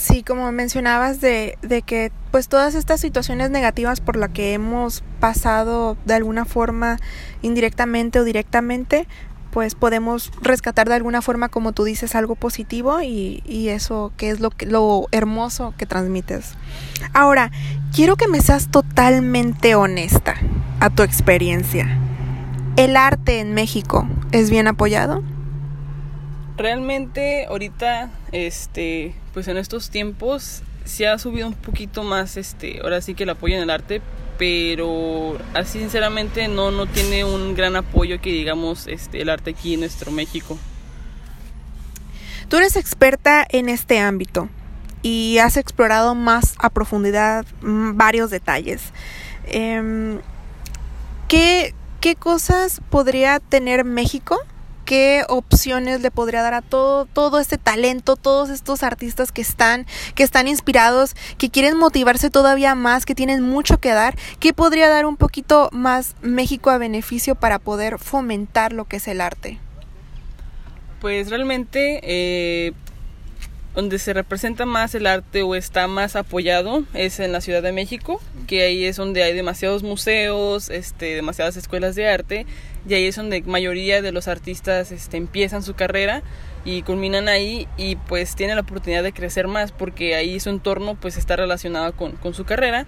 Sí, 0.06 0.22
como 0.22 0.52
mencionabas 0.52 1.20
de, 1.20 1.58
de, 1.62 1.82
que 1.82 2.12
pues 2.30 2.46
todas 2.46 2.76
estas 2.76 3.00
situaciones 3.00 3.50
negativas 3.50 4.00
por 4.00 4.14
las 4.14 4.30
que 4.30 4.52
hemos 4.52 5.02
pasado 5.18 5.96
de 6.04 6.14
alguna 6.14 6.44
forma 6.44 6.98
indirectamente 7.42 8.20
o 8.20 8.24
directamente, 8.24 9.08
pues 9.50 9.74
podemos 9.74 10.30
rescatar 10.40 10.88
de 10.88 10.94
alguna 10.94 11.22
forma, 11.22 11.48
como 11.48 11.72
tú 11.72 11.82
dices, 11.82 12.14
algo 12.14 12.36
positivo 12.36 13.02
y, 13.02 13.42
y 13.46 13.70
eso 13.70 14.12
que 14.16 14.30
es 14.30 14.38
lo, 14.38 14.50
lo 14.60 15.08
hermoso 15.10 15.74
que 15.76 15.86
transmites. 15.86 16.54
Ahora, 17.12 17.50
quiero 17.92 18.14
que 18.14 18.28
me 18.28 18.40
seas 18.40 18.70
totalmente 18.70 19.74
honesta 19.74 20.36
a 20.78 20.88
tu 20.88 21.02
experiencia. 21.02 21.98
¿El 22.76 22.96
arte 22.96 23.40
en 23.40 23.54
México 23.54 24.08
es 24.30 24.50
bien 24.50 24.68
apoyado? 24.68 25.24
Realmente 26.56 27.46
ahorita, 27.46 28.10
este, 28.32 29.14
pues 29.34 29.46
en 29.48 29.58
estos 29.58 29.90
tiempos 29.90 30.62
se 30.84 31.06
ha 31.06 31.18
subido 31.18 31.48
un 31.48 31.54
poquito 31.54 32.02
más, 32.02 32.38
este, 32.38 32.80
ahora 32.82 33.02
sí 33.02 33.14
que 33.14 33.24
el 33.24 33.30
apoyo 33.30 33.56
en 33.56 33.62
el 33.62 33.70
arte, 33.70 34.00
pero 34.38 35.36
así 35.52 35.78
sinceramente 35.78 36.48
no, 36.48 36.70
no 36.70 36.86
tiene 36.86 37.24
un 37.24 37.54
gran 37.54 37.76
apoyo 37.76 38.20
que 38.20 38.30
digamos 38.30 38.86
este, 38.86 39.20
el 39.20 39.28
arte 39.28 39.50
aquí 39.50 39.74
en 39.74 39.80
nuestro 39.80 40.10
México. 40.10 40.58
Tú 42.48 42.56
eres 42.56 42.76
experta 42.76 43.44
en 43.50 43.68
este 43.68 43.98
ámbito 43.98 44.48
y 45.02 45.38
has 45.38 45.56
explorado 45.56 46.14
más 46.14 46.54
a 46.58 46.70
profundidad 46.70 47.44
mm, 47.60 47.96
varios 47.96 48.30
detalles. 48.30 48.92
Em, 49.46 50.20
¿qué, 51.28 51.74
¿Qué 52.00 52.14
cosas 52.14 52.80
podría 52.88 53.40
tener 53.40 53.84
México 53.84 54.38
qué 54.86 55.24
opciones 55.28 56.00
le 56.00 56.10
podría 56.10 56.40
dar 56.40 56.54
a 56.54 56.62
todo, 56.62 57.04
todo 57.04 57.38
este 57.38 57.58
talento, 57.58 58.16
todos 58.16 58.48
estos 58.48 58.82
artistas 58.82 59.32
que 59.32 59.42
están, 59.42 59.84
que 60.14 60.22
están 60.22 60.48
inspirados, 60.48 61.14
que 61.36 61.50
quieren 61.50 61.76
motivarse 61.76 62.30
todavía 62.30 62.74
más, 62.74 63.04
que 63.04 63.14
tienen 63.14 63.42
mucho 63.42 63.78
que 63.78 63.90
dar, 63.90 64.16
qué 64.40 64.54
podría 64.54 64.88
dar 64.88 65.04
un 65.04 65.18
poquito 65.18 65.68
más 65.72 66.14
México 66.22 66.70
a 66.70 66.78
beneficio 66.78 67.34
para 67.34 67.58
poder 67.58 67.98
fomentar 67.98 68.72
lo 68.72 68.86
que 68.86 68.96
es 68.96 69.08
el 69.08 69.20
arte. 69.20 69.58
Pues 71.00 71.28
realmente 71.28 72.00
eh, 72.02 72.72
donde 73.74 73.98
se 73.98 74.14
representa 74.14 74.64
más 74.64 74.94
el 74.94 75.06
arte 75.06 75.42
o 75.42 75.54
está 75.54 75.86
más 75.88 76.16
apoyado 76.16 76.84
es 76.94 77.20
en 77.20 77.32
la 77.32 77.42
Ciudad 77.42 77.62
de 77.62 77.72
México, 77.72 78.22
que 78.46 78.62
ahí 78.62 78.84
es 78.84 78.96
donde 78.96 79.22
hay 79.22 79.34
demasiados 79.34 79.82
museos, 79.82 80.70
este, 80.70 81.14
demasiadas 81.14 81.56
escuelas 81.56 81.94
de 81.94 82.08
arte, 82.08 82.46
y 82.88 82.94
ahí 82.94 83.06
es 83.06 83.16
donde 83.16 83.42
mayoría 83.42 84.02
de 84.02 84.12
los 84.12 84.28
artistas 84.28 84.92
este, 84.92 85.16
empiezan 85.16 85.62
su 85.62 85.74
carrera 85.74 86.22
y 86.64 86.82
culminan 86.82 87.28
ahí 87.28 87.68
y 87.76 87.96
pues 87.96 88.36
tienen 88.36 88.56
la 88.56 88.62
oportunidad 88.62 89.02
de 89.02 89.12
crecer 89.12 89.48
más 89.48 89.72
porque 89.72 90.14
ahí 90.14 90.38
su 90.40 90.50
entorno 90.50 90.94
pues 90.94 91.16
está 91.16 91.36
relacionado 91.36 91.92
con, 91.94 92.12
con 92.12 92.34
su 92.34 92.44
carrera. 92.44 92.86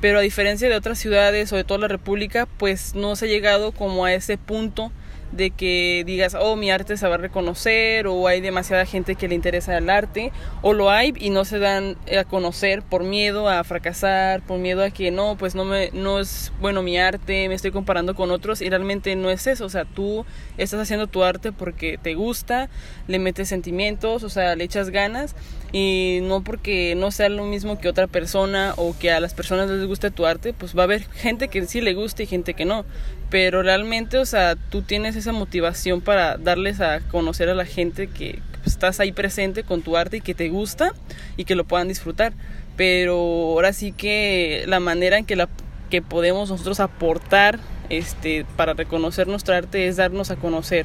Pero 0.00 0.18
a 0.18 0.22
diferencia 0.22 0.68
de 0.68 0.76
otras 0.76 0.98
ciudades 0.98 1.52
o 1.52 1.56
de 1.56 1.64
toda 1.64 1.80
la 1.80 1.88
república 1.88 2.46
pues 2.58 2.94
no 2.94 3.16
se 3.16 3.26
ha 3.26 3.28
llegado 3.28 3.72
como 3.72 4.04
a 4.04 4.12
ese 4.12 4.36
punto 4.36 4.92
de 5.32 5.50
que 5.50 6.04
digas, 6.06 6.36
oh, 6.38 6.56
mi 6.56 6.70
arte 6.70 6.96
se 6.96 7.06
va 7.08 7.16
a 7.16 7.18
reconocer, 7.18 8.06
o 8.06 8.26
hay 8.26 8.40
demasiada 8.40 8.86
gente 8.86 9.14
que 9.16 9.28
le 9.28 9.34
interesa 9.34 9.76
el 9.76 9.90
arte, 9.90 10.32
o 10.62 10.72
lo 10.72 10.90
hay 10.90 11.12
y 11.16 11.30
no 11.30 11.44
se 11.44 11.58
dan 11.58 11.96
a 12.16 12.24
conocer 12.24 12.82
por 12.82 13.04
miedo 13.04 13.48
a 13.48 13.62
fracasar, 13.64 14.42
por 14.42 14.58
miedo 14.58 14.82
a 14.82 14.90
que 14.90 15.10
no, 15.10 15.36
pues 15.36 15.54
no, 15.54 15.64
me, 15.64 15.90
no 15.92 16.20
es 16.20 16.52
bueno 16.60 16.82
mi 16.82 16.98
arte, 16.98 17.48
me 17.48 17.54
estoy 17.54 17.70
comparando 17.70 18.14
con 18.14 18.30
otros, 18.30 18.62
y 18.62 18.68
realmente 18.68 19.14
no 19.16 19.30
es 19.30 19.46
eso, 19.46 19.64
o 19.64 19.70
sea, 19.70 19.84
tú 19.84 20.24
estás 20.58 20.80
haciendo 20.80 21.06
tu 21.06 21.24
arte 21.24 21.52
porque 21.52 21.98
te 22.00 22.14
gusta, 22.14 22.68
le 23.06 23.18
metes 23.18 23.48
sentimientos, 23.48 24.22
o 24.22 24.30
sea, 24.30 24.56
le 24.56 24.64
echas 24.64 24.90
ganas, 24.90 25.34
y 25.72 26.20
no 26.22 26.42
porque 26.42 26.94
no 26.96 27.10
sea 27.10 27.28
lo 27.28 27.44
mismo 27.44 27.78
que 27.78 27.88
otra 27.88 28.06
persona 28.06 28.74
o 28.76 28.96
que 28.98 29.10
a 29.10 29.20
las 29.20 29.34
personas 29.34 29.68
les 29.68 29.84
guste 29.86 30.10
tu 30.10 30.24
arte, 30.24 30.52
pues 30.52 30.76
va 30.76 30.82
a 30.82 30.84
haber 30.84 31.02
gente 31.10 31.48
que 31.48 31.66
sí 31.66 31.80
le 31.80 31.94
guste 31.94 32.22
y 32.22 32.26
gente 32.26 32.54
que 32.54 32.64
no, 32.64 32.84
pero 33.30 33.62
realmente, 33.62 34.18
o 34.18 34.24
sea, 34.24 34.56
tú 34.56 34.82
tienes 34.82 35.16
esa 35.16 35.32
motivación 35.32 36.00
para 36.00 36.36
darles 36.36 36.80
a 36.80 37.00
conocer 37.00 37.48
a 37.48 37.54
la 37.54 37.64
gente 37.64 38.06
que 38.06 38.40
estás 38.64 39.00
ahí 39.00 39.12
presente 39.12 39.64
con 39.64 39.82
tu 39.82 39.96
arte 39.96 40.18
y 40.18 40.20
que 40.20 40.34
te 40.34 40.48
gusta 40.48 40.92
y 41.36 41.44
que 41.44 41.54
lo 41.54 41.64
puedan 41.64 41.88
disfrutar. 41.88 42.32
Pero 42.76 43.16
ahora 43.16 43.72
sí 43.72 43.92
que 43.92 44.64
la 44.66 44.80
manera 44.80 45.18
en 45.18 45.24
que 45.24 45.36
la 45.36 45.48
que 45.90 46.02
podemos 46.02 46.50
nosotros 46.50 46.80
aportar 46.80 47.58
este 47.88 48.44
para 48.56 48.74
reconocer 48.74 49.28
nuestro 49.28 49.54
arte 49.54 49.86
es 49.86 49.96
darnos 49.96 50.32
a 50.32 50.36
conocer 50.36 50.84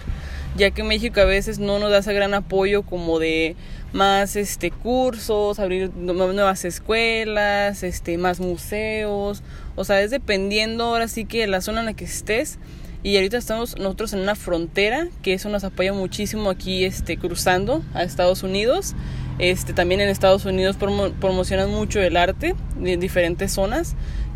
ya 0.55 0.71
que 0.71 0.83
México 0.83 1.21
a 1.21 1.25
veces 1.25 1.59
no 1.59 1.79
nos 1.79 1.91
da 1.91 1.99
ese 1.99 2.13
gran 2.13 2.33
apoyo 2.33 2.83
como 2.83 3.19
de 3.19 3.55
más 3.93 4.35
este 4.35 4.71
cursos, 4.71 5.59
abrir 5.59 5.93
nuevas 5.95 6.65
escuelas, 6.65 7.83
este 7.83 8.17
más 8.17 8.39
museos, 8.39 9.43
o 9.75 9.83
sea, 9.83 10.01
es 10.01 10.11
dependiendo 10.11 10.85
ahora 10.85 11.07
sí 11.07 11.25
que 11.25 11.45
la 11.47 11.61
zona 11.61 11.81
en 11.81 11.87
la 11.87 11.93
que 11.93 12.05
estés. 12.05 12.59
Y 13.03 13.15
ahorita 13.15 13.37
estamos 13.37 13.77
nosotros 13.79 14.13
en 14.13 14.19
una 14.19 14.35
frontera, 14.35 15.07
que 15.23 15.33
eso 15.33 15.49
nos 15.49 15.63
apoya 15.63 15.91
muchísimo 15.91 16.51
aquí 16.51 16.85
este 16.85 17.17
cruzando 17.17 17.81
a 17.95 18.03
Estados 18.03 18.43
Unidos. 18.43 18.93
Este 19.39 19.73
también 19.73 20.01
en 20.01 20.09
Estados 20.09 20.45
Unidos 20.45 20.77
promocionan 20.77 21.71
mucho 21.71 21.99
el 21.99 22.15
arte 22.15 22.55
en 22.79 22.99
diferentes 22.99 23.51
zonas, 23.51 23.95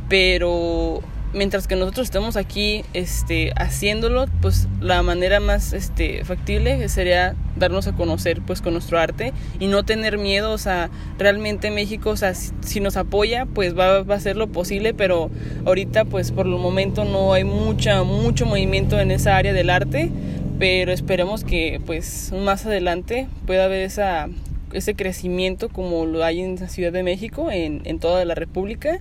pero 0.10 1.04
mientras 1.36 1.68
que 1.68 1.75
nosotros 1.75 2.08
estemos 2.08 2.38
aquí 2.38 2.84
este, 2.94 3.51
haciéndolo, 3.58 4.25
pues 4.42 4.68
la 4.80 5.04
manera 5.04 5.39
más 5.39 5.74
este, 5.74 6.24
factible 6.24 6.88
sería 6.89 7.36
darnos 7.58 7.88
a 7.88 7.94
conocer 7.94 8.42
pues 8.42 8.62
con 8.62 8.74
nuestro 8.74 8.98
arte 9.00 9.34
y 9.60 9.68
no 9.68 9.84
tener 9.84 10.18
miedo, 10.18 10.51
o 10.51 10.58
sea, 10.58 10.89
realmente 11.20 11.72
México, 11.72 12.10
o 12.12 12.18
sea, 12.18 12.34
si, 12.34 12.80
nos 12.80 12.98
apoya, 12.98 13.46
pues 13.46 13.77
va, 13.77 14.04
va, 14.04 14.15
a 14.15 14.20
ser 14.20 14.38
lo 14.38 14.48
posible, 14.48 14.94
pero 14.94 15.30
ahorita 15.65 16.06
pues 16.06 16.32
por 16.32 16.46
el 16.46 16.54
momento 16.54 17.04
no 17.04 17.34
hay 17.34 17.44
mucha, 17.44 18.04
mucho 18.04 18.46
movimiento 18.46 19.00
en 19.00 19.12
esa 19.12 19.36
área 19.36 19.54
del 19.54 19.70
arte, 19.70 20.10
pero 20.58 20.94
esperemos 20.94 21.44
que 21.44 21.82
pues 21.86 22.32
más 22.32 22.65
adelante 22.65 23.27
pueda 23.46 23.65
haber 23.65 23.82
esa 23.82 24.30
ese 24.74 24.94
crecimiento 24.94 25.70
como 25.70 26.06
lo 26.06 26.24
hay 26.25 26.42
en 26.42 26.58
la 26.58 26.68
Ciudad 26.68 26.92
de 26.92 27.01
México, 27.01 27.50
en, 27.50 27.82
en 27.86 28.00
toda 28.00 28.25
la 28.25 28.36
República 28.36 29.00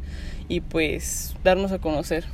y 0.48 0.60
pues 0.60 1.34
darnos 1.42 1.72
a 1.72 1.78
conocer. 1.78 2.24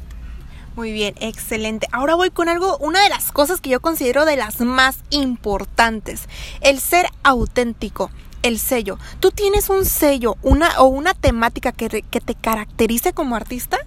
Muy 0.77 0.93
bien, 0.93 1.15
excelente. 1.21 1.89
Ahora 1.93 2.15
voy 2.15 2.31
con 2.31 2.49
algo, 2.49 2.79
una 2.79 3.03
de 3.03 3.09
las 3.09 3.33
cosas 3.33 3.61
que 3.61 3.71
yo 3.71 3.81
considero 3.81 4.25
de 4.25 4.37
las 4.37 4.61
más 4.61 5.01
importantes, 5.11 6.29
el 6.61 6.79
ser 6.81 7.07
auténtico, 7.23 8.11
el 8.43 8.59
sello. 8.59 8.99
¿Tú 9.19 9.31
tienes 9.31 9.69
un 9.69 9.85
sello 9.85 10.37
una, 10.43 10.81
o 10.81 10.85
una 10.85 11.13
temática 11.15 11.73
que, 11.73 12.03
que 12.03 12.21
te 12.21 12.35
caracterice 12.35 13.13
como 13.13 13.37
artista? 13.37 13.79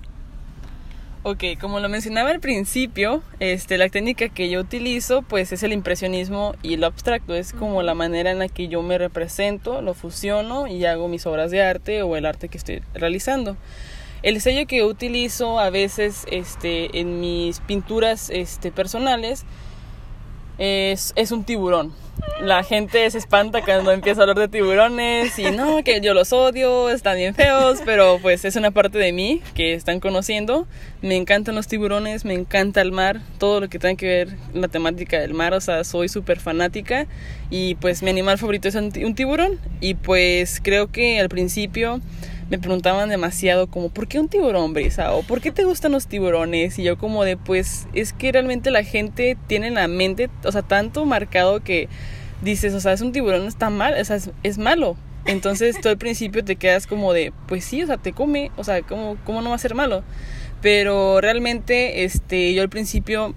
Ok, 1.25 1.45
como 1.61 1.79
lo 1.79 1.87
mencionaba 1.87 2.31
al 2.31 2.41
principio, 2.41 3.23
este, 3.39 3.77
la 3.77 3.87
técnica 3.87 4.27
que 4.27 4.49
yo 4.49 4.59
utilizo 4.59 5.21
pues 5.21 5.53
es 5.53 5.63
el 5.63 5.71
impresionismo 5.71 6.53
y 6.61 6.73
el 6.73 6.83
abstracto, 6.83 7.33
es 7.33 7.53
como 7.53 7.81
la 7.81 7.93
manera 7.93 8.29
en 8.31 8.39
la 8.39 8.49
que 8.49 8.67
yo 8.67 8.81
me 8.81 8.97
represento, 8.97 9.81
lo 9.81 9.93
fusiono 9.93 10.67
y 10.67 10.83
hago 10.83 11.07
mis 11.07 11.25
obras 11.25 11.49
de 11.49 11.63
arte 11.63 12.03
o 12.03 12.17
el 12.17 12.25
arte 12.25 12.49
que 12.49 12.57
estoy 12.57 12.83
realizando. 12.93 13.55
El 14.23 14.39
sello 14.39 14.65
que 14.67 14.85
utilizo 14.85 15.59
a 15.59 15.69
veces 15.69 16.25
este, 16.31 17.01
en 17.01 17.19
mis 17.19 17.59
pinturas 17.59 18.29
este, 18.29 18.71
personales 18.71 19.43
es, 20.57 21.31
un 21.31 21.43
tiburón. 21.43 21.93
La 22.41 22.63
gente 22.63 23.09
se 23.11 23.17
espanta 23.17 23.63
cuando 23.63 23.91
empieza 23.91 24.21
a 24.21 24.23
hablar 24.23 24.37
de 24.37 24.47
tiburones 24.47 25.37
y 25.39 25.51
no, 25.51 25.83
que 25.83 25.99
yo 25.99 26.13
los 26.13 26.31
odio, 26.31 26.89
están 26.89 27.17
bien 27.17 27.35
feos, 27.35 27.81
pero 27.83 28.19
pues 28.21 28.45
es 28.45 28.55
una 28.55 28.71
parte 28.71 28.97
de 28.97 29.11
mí 29.11 29.41
que 29.55 29.73
están 29.73 29.99
conociendo. 29.99 30.67
Me 31.01 31.17
encantan 31.17 31.55
los 31.55 31.67
tiburones, 31.67 32.23
me 32.23 32.33
encanta 32.33 32.81
el 32.81 32.93
mar, 32.93 33.19
todo 33.39 33.59
lo 33.59 33.67
que 33.67 33.77
tenga 33.77 33.97
que 33.97 34.07
ver 34.07 34.37
la 34.53 34.69
temática 34.69 35.19
del 35.19 35.33
mar, 35.33 35.53
o 35.53 35.59
sea, 35.59 35.83
soy 35.83 36.07
súper 36.07 36.39
fanática 36.39 37.07
y 37.49 37.75
pues 37.75 38.03
mi 38.03 38.11
animal 38.11 38.37
favorito 38.37 38.69
es 38.69 38.75
un 38.75 39.15
tiburón 39.15 39.59
y 39.81 39.95
pues 39.95 40.61
creo 40.63 40.91
que 40.91 41.19
al 41.19 41.27
principio 41.27 41.99
me 42.49 42.59
preguntaban 42.59 43.09
demasiado 43.09 43.67
como, 43.67 43.89
¿por 43.89 44.07
qué 44.07 44.19
un 44.19 44.29
tiburón, 44.29 44.73
Brisa? 44.73 45.13
¿O 45.13 45.23
por 45.23 45.41
qué 45.41 45.51
te 45.51 45.63
gustan 45.63 45.91
los 45.91 46.07
tiburones? 46.07 46.77
Y 46.79 46.83
yo 46.83 46.97
como 46.97 47.23
de, 47.23 47.37
pues 47.37 47.87
es 47.93 48.13
que 48.13 48.31
realmente 48.31 48.71
la 48.71 48.83
gente 48.83 49.37
tiene 49.47 49.67
en 49.67 49.75
la 49.75 49.87
mente, 49.87 50.29
o 50.43 50.51
sea, 50.51 50.61
tanto 50.61 51.05
marcado 51.05 51.63
que 51.63 51.89
dices, 52.41 52.73
o 52.73 52.79
sea, 52.79 52.93
es 52.93 53.01
un 53.01 53.11
tiburón, 53.11 53.47
está 53.47 53.69
mal, 53.69 53.99
o 53.99 54.05
sea, 54.05 54.17
es, 54.43 54.57
malo. 54.57 54.97
Entonces 55.25 55.79
tú 55.81 55.87
al 55.87 55.97
principio 55.97 56.43
te 56.43 56.57
quedas 56.57 56.85
como 56.85 57.13
de, 57.13 57.31
pues 57.47 57.63
sí, 57.63 57.81
o 57.81 57.87
sea, 57.87 57.97
te 57.97 58.11
come, 58.11 58.51
o 58.57 58.63
sea, 58.63 58.81
¿cómo, 58.81 59.17
cómo 59.25 59.41
no 59.41 59.49
va 59.49 59.55
a 59.55 59.59
ser 59.59 59.73
malo? 59.73 60.03
Pero 60.61 61.21
realmente, 61.21 62.03
este, 62.03 62.53
yo 62.53 62.61
al 62.61 62.69
principio 62.69 63.33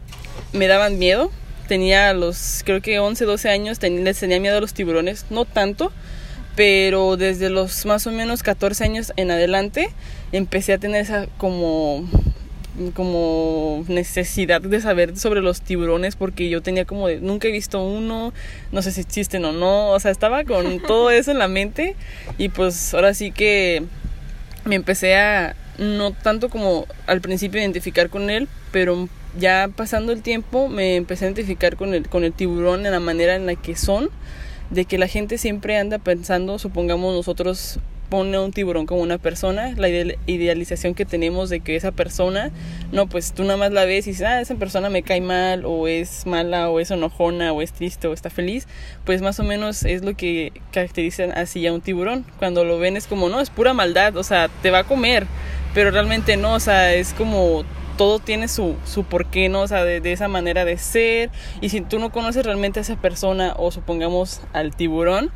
me 0.52 0.66
daban 0.66 0.98
miedo, 0.98 1.30
tenía 1.68 2.12
los, 2.12 2.62
creo 2.64 2.80
que 2.80 2.98
11, 2.98 3.24
12 3.24 3.48
años, 3.48 3.82
les 3.82 4.18
tenía 4.18 4.40
miedo 4.40 4.58
a 4.58 4.60
los 4.60 4.74
tiburones, 4.74 5.26
no 5.30 5.44
tanto, 5.44 5.92
pero 6.56 7.16
desde 7.18 7.50
los 7.50 7.84
más 7.86 8.06
o 8.06 8.10
menos 8.10 8.42
14 8.42 8.82
años 8.82 9.12
en 9.16 9.30
adelante 9.30 9.90
empecé 10.32 10.72
a 10.72 10.78
tener 10.78 11.02
esa 11.02 11.26
como 11.36 12.08
como 12.94 13.84
necesidad 13.88 14.60
de 14.60 14.80
saber 14.80 15.16
sobre 15.16 15.40
los 15.40 15.62
tiburones 15.62 16.16
porque 16.16 16.48
yo 16.48 16.62
tenía 16.62 16.84
como 16.84 17.08
de 17.08 17.20
nunca 17.20 17.48
he 17.48 17.52
visto 17.52 17.82
uno, 17.82 18.32
no 18.72 18.82
sé 18.82 18.92
si 18.92 19.00
existen 19.00 19.44
o 19.44 19.52
no, 19.52 19.90
o 19.90 20.00
sea, 20.00 20.10
estaba 20.10 20.44
con 20.44 20.80
todo 20.86 21.10
eso 21.10 21.30
en 21.30 21.38
la 21.38 21.48
mente 21.48 21.96
y 22.38 22.48
pues 22.48 22.92
ahora 22.94 23.14
sí 23.14 23.32
que 23.32 23.84
me 24.64 24.74
empecé 24.74 25.16
a 25.16 25.56
no 25.78 26.12
tanto 26.12 26.48
como 26.48 26.86
al 27.06 27.20
principio 27.20 27.60
identificar 27.60 28.08
con 28.08 28.30
él, 28.30 28.48
pero 28.72 29.08
ya 29.38 29.68
pasando 29.74 30.12
el 30.12 30.22
tiempo 30.22 30.68
me 30.68 30.96
empecé 30.96 31.26
a 31.26 31.28
identificar 31.28 31.76
con 31.76 31.94
el 31.94 32.08
con 32.08 32.24
el 32.24 32.32
tiburón 32.32 32.86
en 32.86 32.92
la 32.92 33.00
manera 33.00 33.36
en 33.36 33.46
la 33.46 33.54
que 33.54 33.76
son 33.76 34.10
de 34.70 34.84
que 34.84 34.98
la 34.98 35.08
gente 35.08 35.38
siempre 35.38 35.76
anda 35.76 35.98
pensando, 35.98 36.58
supongamos 36.58 37.14
nosotros 37.14 37.78
pone 38.08 38.38
un 38.38 38.52
tiburón 38.52 38.86
como 38.86 39.02
una 39.02 39.18
persona, 39.18 39.74
la 39.76 39.88
idealización 39.88 40.94
que 40.94 41.04
tenemos 41.04 41.50
de 41.50 41.60
que 41.60 41.76
esa 41.76 41.92
persona, 41.92 42.50
no, 42.92 43.08
pues 43.08 43.32
tú 43.32 43.42
nada 43.42 43.56
más 43.56 43.72
la 43.72 43.84
ves 43.84 44.06
y 44.06 44.10
dices, 44.10 44.26
ah, 44.26 44.40
esa 44.40 44.54
persona 44.54 44.90
me 44.90 45.02
cae 45.02 45.20
mal, 45.20 45.64
o 45.64 45.88
es 45.88 46.26
mala, 46.26 46.70
o 46.70 46.80
es 46.80 46.90
enojona, 46.90 47.52
o 47.52 47.62
es 47.62 47.72
triste, 47.72 48.06
o 48.06 48.12
está 48.12 48.30
feliz, 48.30 48.66
pues 49.04 49.22
más 49.22 49.40
o 49.40 49.44
menos 49.44 49.84
es 49.84 50.04
lo 50.04 50.14
que 50.16 50.52
caracterizan 50.72 51.32
así 51.32 51.66
a 51.66 51.72
un 51.72 51.80
tiburón. 51.80 52.24
Cuando 52.38 52.64
lo 52.64 52.78
ven 52.78 52.96
es 52.96 53.06
como, 53.06 53.28
no, 53.28 53.40
es 53.40 53.50
pura 53.50 53.74
maldad, 53.74 54.16
o 54.16 54.22
sea, 54.22 54.48
te 54.62 54.70
va 54.70 54.80
a 54.80 54.84
comer, 54.84 55.26
pero 55.74 55.90
realmente 55.90 56.36
no, 56.36 56.54
o 56.54 56.60
sea, 56.60 56.94
es 56.94 57.12
como 57.12 57.64
todo 57.96 58.18
tiene 58.18 58.48
su, 58.48 58.76
su 58.84 59.04
porqué, 59.04 59.48
¿no? 59.48 59.62
O 59.62 59.68
sea, 59.68 59.84
de, 59.84 60.12
esa 60.12 60.28
manera 60.28 60.64
de 60.64 60.78
ser. 60.78 61.30
Y 61.60 61.70
si 61.70 61.80
tú 61.80 61.98
no 61.98 62.10
conoces 62.10 62.44
realmente 62.44 62.80
a 62.80 62.82
esa 62.82 62.96
persona, 62.96 63.54
o 63.56 63.70
supongamos 63.70 64.40
al 64.52 64.74
tiburón, 64.74 65.30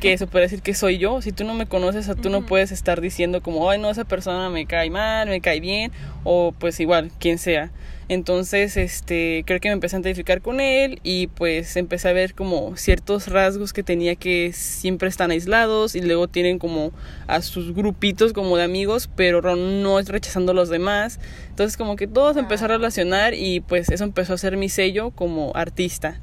que 0.00 0.12
eso 0.12 0.26
puede 0.26 0.44
decir 0.44 0.62
que 0.62 0.74
soy 0.74 0.98
yo, 0.98 1.22
si 1.22 1.32
tú 1.32 1.44
no 1.44 1.54
me 1.54 1.66
conoces, 1.66 2.10
tú 2.20 2.30
no 2.30 2.46
puedes 2.46 2.72
estar 2.72 3.00
diciendo 3.00 3.42
como, 3.42 3.68
ay, 3.70 3.80
no, 3.80 3.90
esa 3.90 4.04
persona 4.04 4.48
me 4.50 4.66
cae 4.66 4.90
mal, 4.90 5.28
me 5.28 5.40
cae 5.40 5.60
bien, 5.60 5.92
o 6.24 6.54
pues 6.58 6.78
igual, 6.80 7.10
quien 7.18 7.38
sea. 7.38 7.70
Entonces, 8.12 8.76
este, 8.76 9.42
creo 9.46 9.58
que 9.58 9.70
me 9.70 9.72
empecé 9.72 9.96
a 9.96 10.00
identificar 10.00 10.42
con 10.42 10.60
él 10.60 11.00
y 11.02 11.28
pues 11.28 11.78
empecé 11.78 12.10
a 12.10 12.12
ver 12.12 12.34
como 12.34 12.76
ciertos 12.76 13.28
rasgos 13.28 13.72
que 13.72 13.82
tenía 13.82 14.16
que 14.16 14.52
siempre 14.52 15.08
están 15.08 15.30
aislados 15.30 15.94
y 15.94 16.02
luego 16.02 16.28
tienen 16.28 16.58
como 16.58 16.92
a 17.26 17.40
sus 17.40 17.74
grupitos 17.74 18.34
como 18.34 18.58
de 18.58 18.64
amigos, 18.64 19.08
pero 19.16 19.56
no 19.56 19.98
es 19.98 20.10
rechazando 20.10 20.52
a 20.52 20.54
los 20.54 20.68
demás. 20.68 21.20
Entonces, 21.48 21.78
como 21.78 21.96
que 21.96 22.06
todo 22.06 22.34
se 22.34 22.40
empezó 22.40 22.66
a 22.66 22.68
relacionar 22.68 23.32
y 23.32 23.60
pues 23.60 23.88
eso 23.88 24.04
empezó 24.04 24.34
a 24.34 24.36
ser 24.36 24.58
mi 24.58 24.68
sello 24.68 25.12
como 25.12 25.52
artista. 25.54 26.20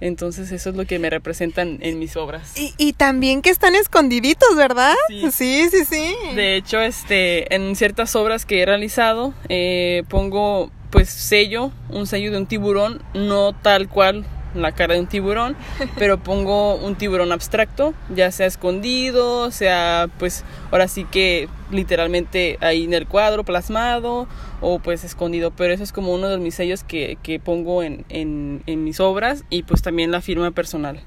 Entonces 0.00 0.52
eso 0.52 0.70
es 0.70 0.76
lo 0.76 0.84
que 0.84 1.00
me 1.00 1.10
representan 1.10 1.78
en 1.80 1.98
mis 1.98 2.16
obras. 2.16 2.56
Y, 2.56 2.74
y 2.78 2.92
también 2.92 3.42
que 3.42 3.50
están 3.50 3.74
escondiditos, 3.74 4.54
¿verdad? 4.54 4.94
Sí. 5.08 5.68
sí, 5.70 5.84
sí, 5.84 6.14
De 6.36 6.54
hecho, 6.54 6.80
este, 6.80 7.52
en 7.52 7.74
ciertas 7.74 8.14
obras 8.14 8.44
que 8.44 8.62
he 8.62 8.66
realizado, 8.66 9.34
eh, 9.48 10.04
pongo 10.08 10.70
pues 10.94 11.10
sello, 11.10 11.72
un 11.90 12.06
sello 12.06 12.30
de 12.30 12.38
un 12.38 12.46
tiburón, 12.46 13.02
no 13.14 13.52
tal 13.52 13.88
cual 13.88 14.24
la 14.54 14.70
cara 14.70 14.94
de 14.94 15.00
un 15.00 15.08
tiburón, 15.08 15.56
pero 15.98 16.22
pongo 16.22 16.76
un 16.76 16.94
tiburón 16.94 17.32
abstracto, 17.32 17.94
ya 18.14 18.30
sea 18.30 18.46
escondido, 18.46 19.50
sea 19.50 20.08
pues 20.20 20.44
ahora 20.70 20.86
sí 20.86 21.04
que 21.04 21.48
literalmente 21.72 22.58
ahí 22.60 22.84
en 22.84 22.94
el 22.94 23.08
cuadro 23.08 23.42
plasmado 23.42 24.28
o 24.60 24.78
pues 24.78 25.02
escondido, 25.02 25.50
pero 25.50 25.74
eso 25.74 25.82
es 25.82 25.90
como 25.90 26.14
uno 26.14 26.28
de 26.28 26.38
mis 26.38 26.54
sellos 26.54 26.84
que, 26.84 27.18
que 27.24 27.40
pongo 27.40 27.82
en, 27.82 28.04
en, 28.08 28.62
en 28.66 28.84
mis 28.84 29.00
obras 29.00 29.42
y 29.50 29.64
pues 29.64 29.82
también 29.82 30.12
la 30.12 30.20
firma 30.20 30.52
personal. 30.52 31.00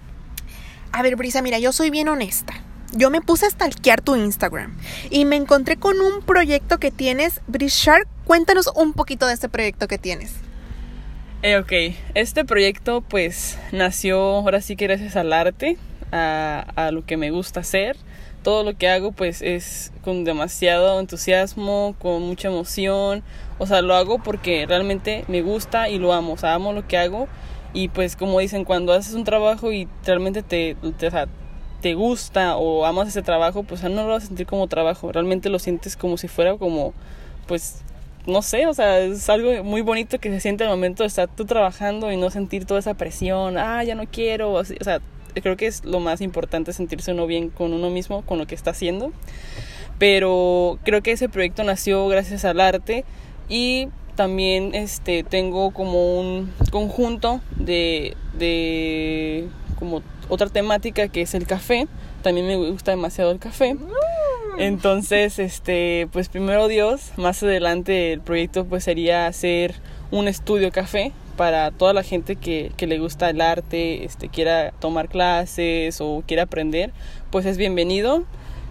A 0.92 1.02
ver, 1.02 1.16
Brisa, 1.16 1.42
mira, 1.42 1.60
yo 1.60 1.72
soy 1.72 1.92
bien 1.92 2.10
honesta 2.10 2.62
yo 2.94 3.10
me 3.10 3.22
puse 3.22 3.46
a 3.46 3.50
stalkear 3.50 4.02
tu 4.02 4.16
Instagram 4.16 4.78
y 5.10 5.26
me 5.26 5.36
encontré 5.36 5.78
con 5.78 6.00
un 6.00 6.22
proyecto 6.22 6.78
que 6.80 6.92
tienes. 6.92 7.42
Brishar, 7.48 8.08
cuéntanos 8.26 8.70
un 8.76 8.94
poquito 8.94 9.28
de 9.28 9.34
este 9.34 9.50
proyecto 9.50 9.88
que 9.88 9.98
tienes. 9.98 10.34
Eh, 11.44 11.58
ok, 11.58 11.96
este 12.16 12.46
proyecto 12.46 13.02
pues 13.02 13.60
nació 13.72 14.20
ahora 14.20 14.60
sí 14.60 14.76
que 14.76 14.88
gracias 14.88 15.16
al 15.16 15.32
arte, 15.34 15.78
a, 16.12 16.90
lo 16.92 17.06
que 17.06 17.18
me 17.18 17.30
gusta 17.30 17.60
hacer. 17.60 17.96
Todo 18.44 18.64
lo 18.64 18.78
que 18.78 18.88
hago 18.88 19.12
pues 19.12 19.42
es 19.42 19.92
con 20.04 20.24
demasiado 20.24 21.00
entusiasmo, 21.00 21.96
con 22.00 22.22
mucha 22.24 22.48
emoción. 22.48 23.24
O 23.60 23.68
sea, 23.68 23.82
lo 23.82 23.94
hago 23.96 24.20
porque 24.24 24.66
realmente 24.66 25.26
me 25.28 25.42
gusta 25.42 25.90
y 25.90 26.00
lo 26.00 26.14
amo. 26.14 26.34
O 26.34 26.38
sea, 26.38 26.54
amo 26.54 26.74
lo 26.74 26.88
que 26.88 26.98
hago. 26.98 27.28
Y 27.74 27.90
pues 27.90 28.16
como 28.16 28.40
dicen, 28.40 28.64
cuando 28.64 28.94
haces 28.94 29.14
un 29.14 29.26
trabajo 29.26 29.72
y 29.72 29.88
realmente 30.06 30.42
te, 30.42 30.76
te, 30.98 31.12
te 31.82 31.94
gusta 31.94 32.58
o 32.58 32.86
amas 32.86 33.10
ese 33.10 33.22
trabajo, 33.22 33.64
pues 33.64 33.84
no 33.84 33.90
lo 33.90 34.08
vas 34.08 34.24
a 34.24 34.28
sentir 34.28 34.48
como 34.48 34.68
trabajo, 34.68 35.12
realmente 35.12 35.50
lo 35.50 35.60
sientes 35.60 35.96
como 35.96 36.18
si 36.18 36.28
fuera 36.28 36.58
como, 36.58 36.94
pues, 37.48 37.82
no 38.26 38.42
sé, 38.42 38.68
o 38.68 38.74
sea, 38.74 39.00
es 39.00 39.30
algo 39.30 39.64
muy 39.64 39.82
bonito 39.82 40.20
que 40.20 40.30
se 40.30 40.40
siente 40.40 40.64
al 40.64 40.70
momento 40.70 41.04
de 41.04 41.08
estar 41.08 41.28
tú 41.28 41.46
trabajando 41.46 42.12
y 42.12 42.18
no 42.18 42.30
sentir 42.30 42.66
toda 42.66 42.80
esa 42.80 42.96
presión, 42.96 43.58
ah, 43.58 43.84
ya 43.84 43.96
no 43.96 44.06
quiero, 44.06 44.54
o 44.54 44.64
sea, 44.66 45.00
creo 45.42 45.56
que 45.56 45.68
es 45.68 45.86
lo 45.86 46.00
más 46.00 46.22
importante 46.22 46.74
sentirse 46.74 47.12
uno 47.12 47.28
bien 47.28 47.50
con 47.50 47.74
uno 47.74 47.90
mismo, 47.90 48.24
con 48.24 48.38
lo 48.38 48.48
que 48.48 48.56
está 48.56 48.72
haciendo, 48.72 49.12
pero 50.00 50.80
creo 50.84 51.02
que 51.02 51.12
ese 51.12 51.30
proyecto 51.30 51.64
nació 51.64 52.08
gracias 52.08 52.44
al 52.44 52.60
arte 52.60 53.06
y 53.50 53.88
también 54.16 54.74
este 54.74 55.24
tengo 55.24 55.72
como 55.72 56.20
un 56.20 56.52
conjunto 56.72 57.40
de, 57.56 58.18
de 58.38 59.48
como 59.80 60.02
otra 60.30 60.48
temática 60.50 61.08
que 61.08 61.22
es 61.22 61.34
el 61.34 61.48
café. 61.48 61.88
También 62.24 62.48
me 62.48 62.56
gusta 62.56 62.92
demasiado 62.92 63.32
el 63.32 63.40
café. 63.40 63.76
Entonces, 64.58 65.38
este, 65.38 66.08
pues 66.12 66.30
primero 66.30 66.68
Dios, 66.68 67.12
más 67.16 67.44
adelante 67.44 68.14
el 68.14 68.22
proyecto 68.22 68.66
pues 68.66 68.84
sería 68.84 69.28
hacer 69.28 69.76
un 70.10 70.28
estudio 70.28 70.72
café 70.72 71.12
para 71.36 71.70
toda 71.70 71.94
la 71.94 72.02
gente 72.02 72.36
que, 72.36 72.72
que 72.76 72.88
le 72.88 72.98
gusta 72.98 73.30
el 73.30 73.40
arte, 73.40 74.04
este, 74.04 74.30
quiera 74.30 74.72
tomar 74.80 75.10
clases 75.10 76.02
o 76.02 76.24
quiera 76.26 76.44
aprender, 76.44 76.92
pues 77.30 77.46
es 77.46 77.58
bienvenido. 77.58 78.24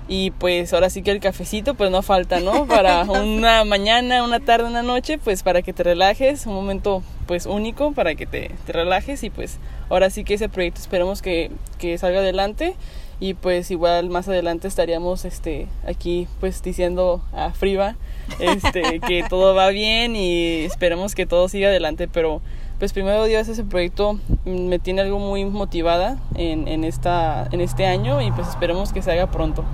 Y 0.08 0.30
pues 0.30 0.72
ahora 0.72 0.88
sí 0.88 1.02
que 1.02 1.10
el 1.10 1.20
cafecito 1.20 1.74
pues 1.74 1.90
no 1.90 2.02
falta, 2.02 2.40
¿no? 2.40 2.66
Para 2.66 3.02
una 3.10 3.64
mañana, 3.64 4.24
una 4.24 4.40
tarde, 4.40 4.68
una 4.68 4.82
noche, 4.82 5.18
pues 5.18 5.42
para 5.42 5.62
que 5.62 5.72
te 5.72 5.82
relajes, 5.82 6.46
un 6.46 6.54
momento 6.54 7.02
pues 7.26 7.46
único 7.46 7.92
para 7.92 8.14
que 8.14 8.26
te, 8.26 8.52
te 8.66 8.72
relajes 8.72 9.22
y 9.24 9.30
pues 9.30 9.58
ahora 9.90 10.10
sí 10.10 10.24
que 10.24 10.34
ese 10.34 10.48
proyecto 10.48 10.80
esperemos 10.80 11.22
que, 11.22 11.50
que 11.78 11.98
salga 11.98 12.20
adelante 12.20 12.76
y 13.18 13.34
pues 13.34 13.70
igual 13.70 14.10
más 14.10 14.28
adelante 14.28 14.68
estaríamos 14.68 15.24
este 15.24 15.68
aquí 15.86 16.28
pues 16.38 16.62
diciendo 16.62 17.22
a 17.32 17.50
Friva 17.52 17.96
este 18.38 19.00
que 19.06 19.24
todo 19.28 19.54
va 19.54 19.68
bien 19.68 20.14
y 20.16 20.64
esperemos 20.64 21.14
que 21.14 21.26
todo 21.26 21.48
siga 21.48 21.68
adelante 21.68 22.08
pero 22.08 22.42
pues 22.78 22.92
primero 22.92 23.24
Dios 23.24 23.48
ese 23.48 23.64
proyecto 23.64 24.20
me 24.44 24.78
tiene 24.78 25.00
algo 25.00 25.18
muy 25.18 25.46
motivada 25.46 26.18
en, 26.34 26.68
en 26.68 26.84
esta 26.84 27.48
en 27.52 27.62
este 27.62 27.86
año 27.86 28.20
y 28.20 28.30
pues 28.32 28.48
esperemos 28.48 28.92
que 28.92 29.00
se 29.00 29.12
haga 29.12 29.30
pronto 29.30 29.64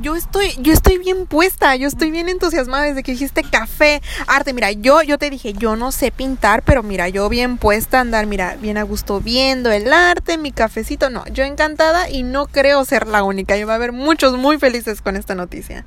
yo 0.00 0.14
estoy, 0.14 0.52
yo 0.60 0.72
estoy 0.72 0.98
bien 0.98 1.26
puesta, 1.26 1.74
yo 1.76 1.88
estoy 1.88 2.10
bien 2.10 2.28
entusiasmada 2.28 2.84
desde 2.84 3.02
que 3.02 3.12
dijiste 3.12 3.42
café, 3.42 4.00
arte. 4.26 4.52
Mira, 4.52 4.70
yo, 4.72 5.02
yo 5.02 5.18
te 5.18 5.30
dije, 5.30 5.52
yo 5.52 5.76
no 5.76 5.92
sé 5.92 6.12
pintar, 6.12 6.62
pero 6.62 6.82
mira, 6.82 7.08
yo 7.08 7.28
bien 7.28 7.58
puesta 7.58 7.98
a 7.98 8.00
andar, 8.02 8.26
mira, 8.26 8.56
bien 8.56 8.78
a 8.78 8.82
gusto 8.84 9.20
viendo 9.20 9.70
el 9.70 9.92
arte, 9.92 10.38
mi 10.38 10.52
cafecito. 10.52 11.10
No, 11.10 11.24
yo 11.26 11.44
encantada 11.44 12.08
y 12.08 12.22
no 12.22 12.46
creo 12.46 12.84
ser 12.84 13.06
la 13.06 13.22
única. 13.22 13.56
Yo 13.56 13.66
va 13.66 13.74
a 13.74 13.76
haber 13.76 13.92
muchos 13.92 14.36
muy 14.36 14.58
felices 14.58 15.02
con 15.02 15.16
esta 15.16 15.34
noticia. 15.34 15.84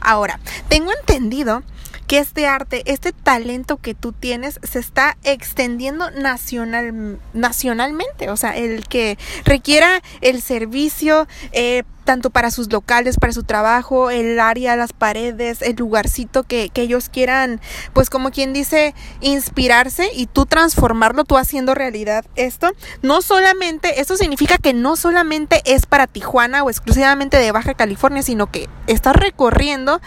Ahora, 0.00 0.40
tengo 0.68 0.90
entendido 0.92 1.62
que 2.06 2.18
este 2.18 2.46
arte, 2.46 2.82
este 2.86 3.12
talento 3.12 3.78
que 3.78 3.94
tú 3.94 4.12
tienes 4.12 4.60
se 4.62 4.78
está 4.78 5.16
extendiendo 5.24 6.10
nacional, 6.10 7.18
nacionalmente, 7.32 8.28
o 8.28 8.36
sea, 8.36 8.56
el 8.56 8.86
que 8.86 9.16
requiera 9.44 10.02
el 10.20 10.42
servicio 10.42 11.26
eh, 11.52 11.84
tanto 12.04 12.30
para 12.30 12.50
sus 12.50 12.70
locales, 12.72 13.16
para 13.18 13.32
su 13.32 13.42
trabajo, 13.42 14.10
el 14.10 14.38
área, 14.38 14.76
las 14.76 14.92
paredes, 14.92 15.62
el 15.62 15.76
lugarcito 15.76 16.44
que, 16.44 16.68
que, 16.68 16.82
ellos 16.82 17.08
quieran, 17.08 17.60
pues 17.92 18.10
como 18.10 18.30
quien 18.30 18.52
dice, 18.52 18.94
inspirarse 19.20 20.08
y 20.14 20.26
tú 20.26 20.46
transformarlo, 20.46 21.24
tú 21.24 21.38
haciendo 21.38 21.74
realidad 21.74 22.24
esto. 22.36 22.70
No 23.02 23.22
solamente, 23.22 24.00
esto 24.00 24.16
significa 24.16 24.58
que 24.58 24.74
no 24.74 24.96
solamente 24.96 25.62
es 25.64 25.86
para 25.86 26.06
Tijuana 26.06 26.62
o 26.62 26.70
exclusivamente 26.70 27.38
de 27.38 27.52
Baja 27.52 27.74
California, 27.74 28.22
sino 28.22 28.50
que 28.50 28.68
estás 28.86 29.16
recorriendo 29.16 30.00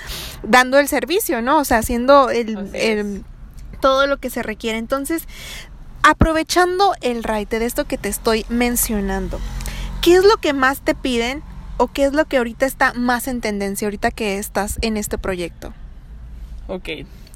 dando 0.43 0.79
el 0.79 0.87
servicio, 0.87 1.41
¿no? 1.41 1.57
O 1.57 1.65
sea, 1.65 1.79
haciendo 1.79 2.29
el, 2.29 2.69
el 2.73 3.25
todo 3.81 4.07
lo 4.07 4.17
que 4.17 4.29
se 4.29 4.43
requiere. 4.43 4.77
Entonces, 4.77 5.23
aprovechando 6.03 6.93
el 7.01 7.23
raite 7.23 7.59
de 7.59 7.65
esto 7.65 7.85
que 7.85 7.97
te 7.97 8.09
estoy 8.09 8.45
mencionando, 8.49 9.39
¿qué 10.01 10.15
es 10.15 10.23
lo 10.23 10.37
que 10.37 10.53
más 10.53 10.81
te 10.81 10.95
piden 10.95 11.43
o 11.77 11.87
qué 11.87 12.05
es 12.05 12.13
lo 12.13 12.25
que 12.25 12.37
ahorita 12.37 12.65
está 12.65 12.93
más 12.93 13.27
en 13.27 13.41
tendencia 13.41 13.87
ahorita 13.87 14.11
que 14.11 14.37
estás 14.37 14.77
en 14.81 14.97
este 14.97 15.17
proyecto? 15.17 15.73
Ok, 16.67 16.89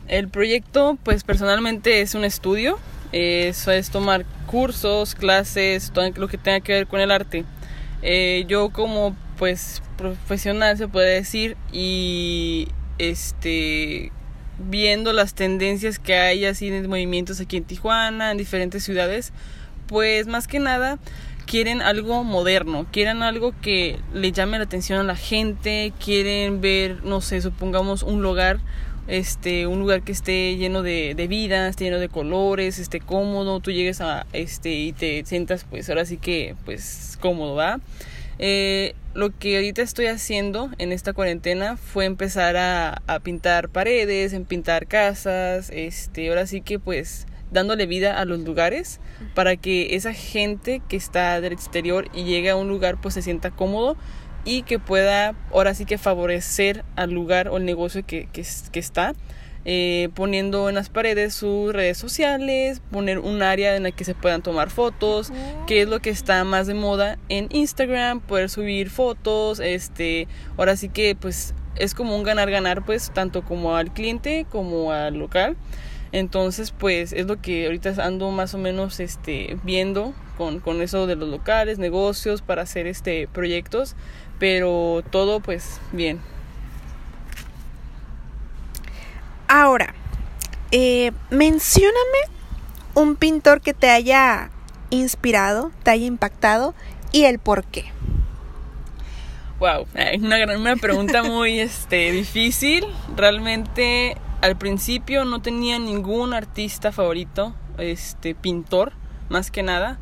el 0.07 0.27
proyecto 0.27 0.97
pues 1.03 1.23
personalmente 1.23 2.01
es 2.01 2.15
un 2.15 2.25
estudio, 2.25 2.77
eso 3.11 3.71
es 3.71 3.89
tomar 3.89 4.25
cursos, 4.47 5.15
clases, 5.15 5.91
todo 5.91 6.09
lo 6.15 6.27
que 6.27 6.37
tenga 6.37 6.59
que 6.59 6.73
ver 6.73 6.87
con 6.87 6.99
el 6.99 7.11
arte. 7.11 7.45
Eh, 8.01 8.45
yo 8.47 8.71
como 8.71 9.15
pues 9.37 9.81
profesional 9.97 10.77
se 10.77 10.87
puede 10.87 11.15
decir 11.15 11.55
y 11.71 12.67
este 12.97 14.11
viendo 14.69 15.13
las 15.13 15.33
tendencias 15.33 15.97
que 15.97 16.15
hay 16.15 16.45
así 16.45 16.69
de 16.69 16.87
movimientos 16.87 17.39
aquí 17.39 17.57
en 17.57 17.63
Tijuana, 17.63 18.31
en 18.31 18.37
diferentes 18.37 18.83
ciudades, 18.83 19.33
pues 19.87 20.27
más 20.27 20.47
que 20.47 20.59
nada 20.59 20.99
quieren 21.51 21.81
algo 21.81 22.23
moderno, 22.23 22.87
quieren 22.93 23.23
algo 23.23 23.53
que 23.61 23.99
le 24.13 24.31
llame 24.31 24.57
la 24.57 24.63
atención 24.63 25.01
a 25.01 25.03
la 25.03 25.17
gente, 25.17 25.91
quieren 26.01 26.61
ver, 26.61 27.03
no 27.03 27.19
sé, 27.19 27.41
supongamos 27.41 28.03
un 28.03 28.21
lugar, 28.21 28.59
este, 29.09 29.67
un 29.67 29.79
lugar 29.81 30.01
que 30.03 30.13
esté 30.13 30.55
lleno 30.55 30.81
de, 30.81 31.13
de 31.13 31.27
vida, 31.27 31.67
esté 31.67 31.83
lleno 31.83 31.99
de 31.99 32.07
colores, 32.07 32.79
esté 32.79 33.01
cómodo, 33.01 33.59
tú 33.59 33.71
llegues 33.71 33.99
a 33.99 34.25
este 34.31 34.71
y 34.71 34.93
te 34.93 35.25
sientas 35.25 35.65
pues 35.69 35.89
ahora 35.89 36.05
sí 36.05 36.15
que 36.15 36.55
pues 36.63 37.17
cómodo, 37.19 37.55
¿va? 37.55 37.81
Eh, 38.39 38.95
lo 39.13 39.37
que 39.37 39.57
ahorita 39.57 39.81
estoy 39.81 40.05
haciendo 40.05 40.69
en 40.77 40.93
esta 40.93 41.11
cuarentena 41.11 41.75
fue 41.75 42.05
empezar 42.05 42.55
a, 42.55 43.01
a 43.07 43.19
pintar 43.19 43.67
paredes, 43.67 44.31
en 44.31 44.45
pintar 44.45 44.87
casas, 44.87 45.69
este, 45.69 46.29
ahora 46.29 46.47
sí 46.47 46.61
que 46.61 46.79
pues 46.79 47.27
dándole 47.51 47.85
vida 47.85 48.19
a 48.19 48.25
los 48.25 48.39
lugares 48.39 48.99
para 49.35 49.55
que 49.55 49.95
esa 49.95 50.13
gente 50.13 50.81
que 50.87 50.95
está 50.95 51.39
del 51.41 51.53
exterior 51.53 52.07
y 52.13 52.23
llegue 52.23 52.49
a 52.49 52.55
un 52.55 52.69
lugar 52.69 52.99
pues 52.99 53.13
se 53.13 53.21
sienta 53.21 53.51
cómodo 53.51 53.97
y 54.43 54.63
que 54.63 54.79
pueda 54.79 55.35
ahora 55.51 55.73
sí 55.73 55.85
que 55.85 55.97
favorecer 55.97 56.83
al 56.95 57.11
lugar 57.11 57.49
o 57.49 57.57
el 57.57 57.65
negocio 57.65 58.05
que, 58.05 58.27
que, 58.31 58.79
está. 58.79 59.13
Eh, 59.63 60.09
poniendo 60.15 60.69
en 60.69 60.75
las 60.75 60.89
paredes 60.89 61.35
sus 61.35 61.71
redes 61.71 61.95
sociales, 61.95 62.81
poner 62.89 63.19
un 63.19 63.43
área 63.43 63.75
en 63.75 63.83
la 63.83 63.91
que 63.91 64.03
se 64.03 64.15
puedan 64.15 64.41
tomar 64.41 64.71
fotos, 64.71 65.31
que 65.67 65.83
es 65.83 65.87
lo 65.87 65.99
que 65.99 66.09
está 66.09 66.43
más 66.43 66.65
de 66.65 66.73
moda 66.73 67.19
en 67.29 67.47
Instagram, 67.51 68.21
poder 68.21 68.49
subir 68.49 68.89
fotos, 68.89 69.59
este, 69.59 70.27
ahora 70.57 70.75
sí 70.75 70.89
que 70.89 71.15
pues 71.15 71.53
es 71.75 71.93
como 71.93 72.15
un 72.15 72.23
ganar 72.23 72.49
ganar 72.49 72.83
pues 72.83 73.11
tanto 73.13 73.43
como 73.43 73.75
al 73.75 73.93
cliente 73.93 74.47
como 74.49 74.91
al 74.91 75.19
local. 75.19 75.57
Entonces, 76.11 76.71
pues 76.71 77.13
es 77.13 77.25
lo 77.25 77.41
que 77.41 77.65
ahorita 77.65 77.93
ando 78.03 78.31
más 78.31 78.53
o 78.53 78.57
menos 78.57 78.99
este, 78.99 79.57
viendo 79.63 80.13
con, 80.37 80.59
con 80.59 80.81
eso 80.81 81.07
de 81.07 81.15
los 81.15 81.29
locales, 81.29 81.79
negocios, 81.79 82.41
para 82.41 82.63
hacer 82.63 82.85
este 82.87 83.27
proyectos, 83.27 83.95
pero 84.39 85.03
todo 85.09 85.39
pues 85.39 85.79
bien. 85.93 86.19
Ahora, 89.47 89.93
eh, 90.71 91.11
mencióname 91.29 92.19
un 92.93 93.15
pintor 93.15 93.61
que 93.61 93.73
te 93.73 93.89
haya 93.89 94.49
inspirado, 94.89 95.71
te 95.83 95.91
haya 95.91 96.05
impactado 96.05 96.73
y 97.11 97.23
el 97.23 97.39
por 97.39 97.63
qué. 97.63 97.85
Wow, 99.59 99.85
una, 100.17 100.57
una 100.57 100.75
pregunta 100.75 101.23
muy 101.23 101.59
este, 101.59 102.11
difícil. 102.11 102.85
Realmente 103.15 104.17
al 104.41 104.57
principio 104.57 105.23
no 105.23 105.41
tenía 105.41 105.77
ningún 105.77 106.33
artista 106.33 106.91
favorito, 106.91 107.53
este 107.77 108.35
pintor, 108.35 108.93
más 109.29 109.51
que 109.51 109.63
nada, 109.63 109.99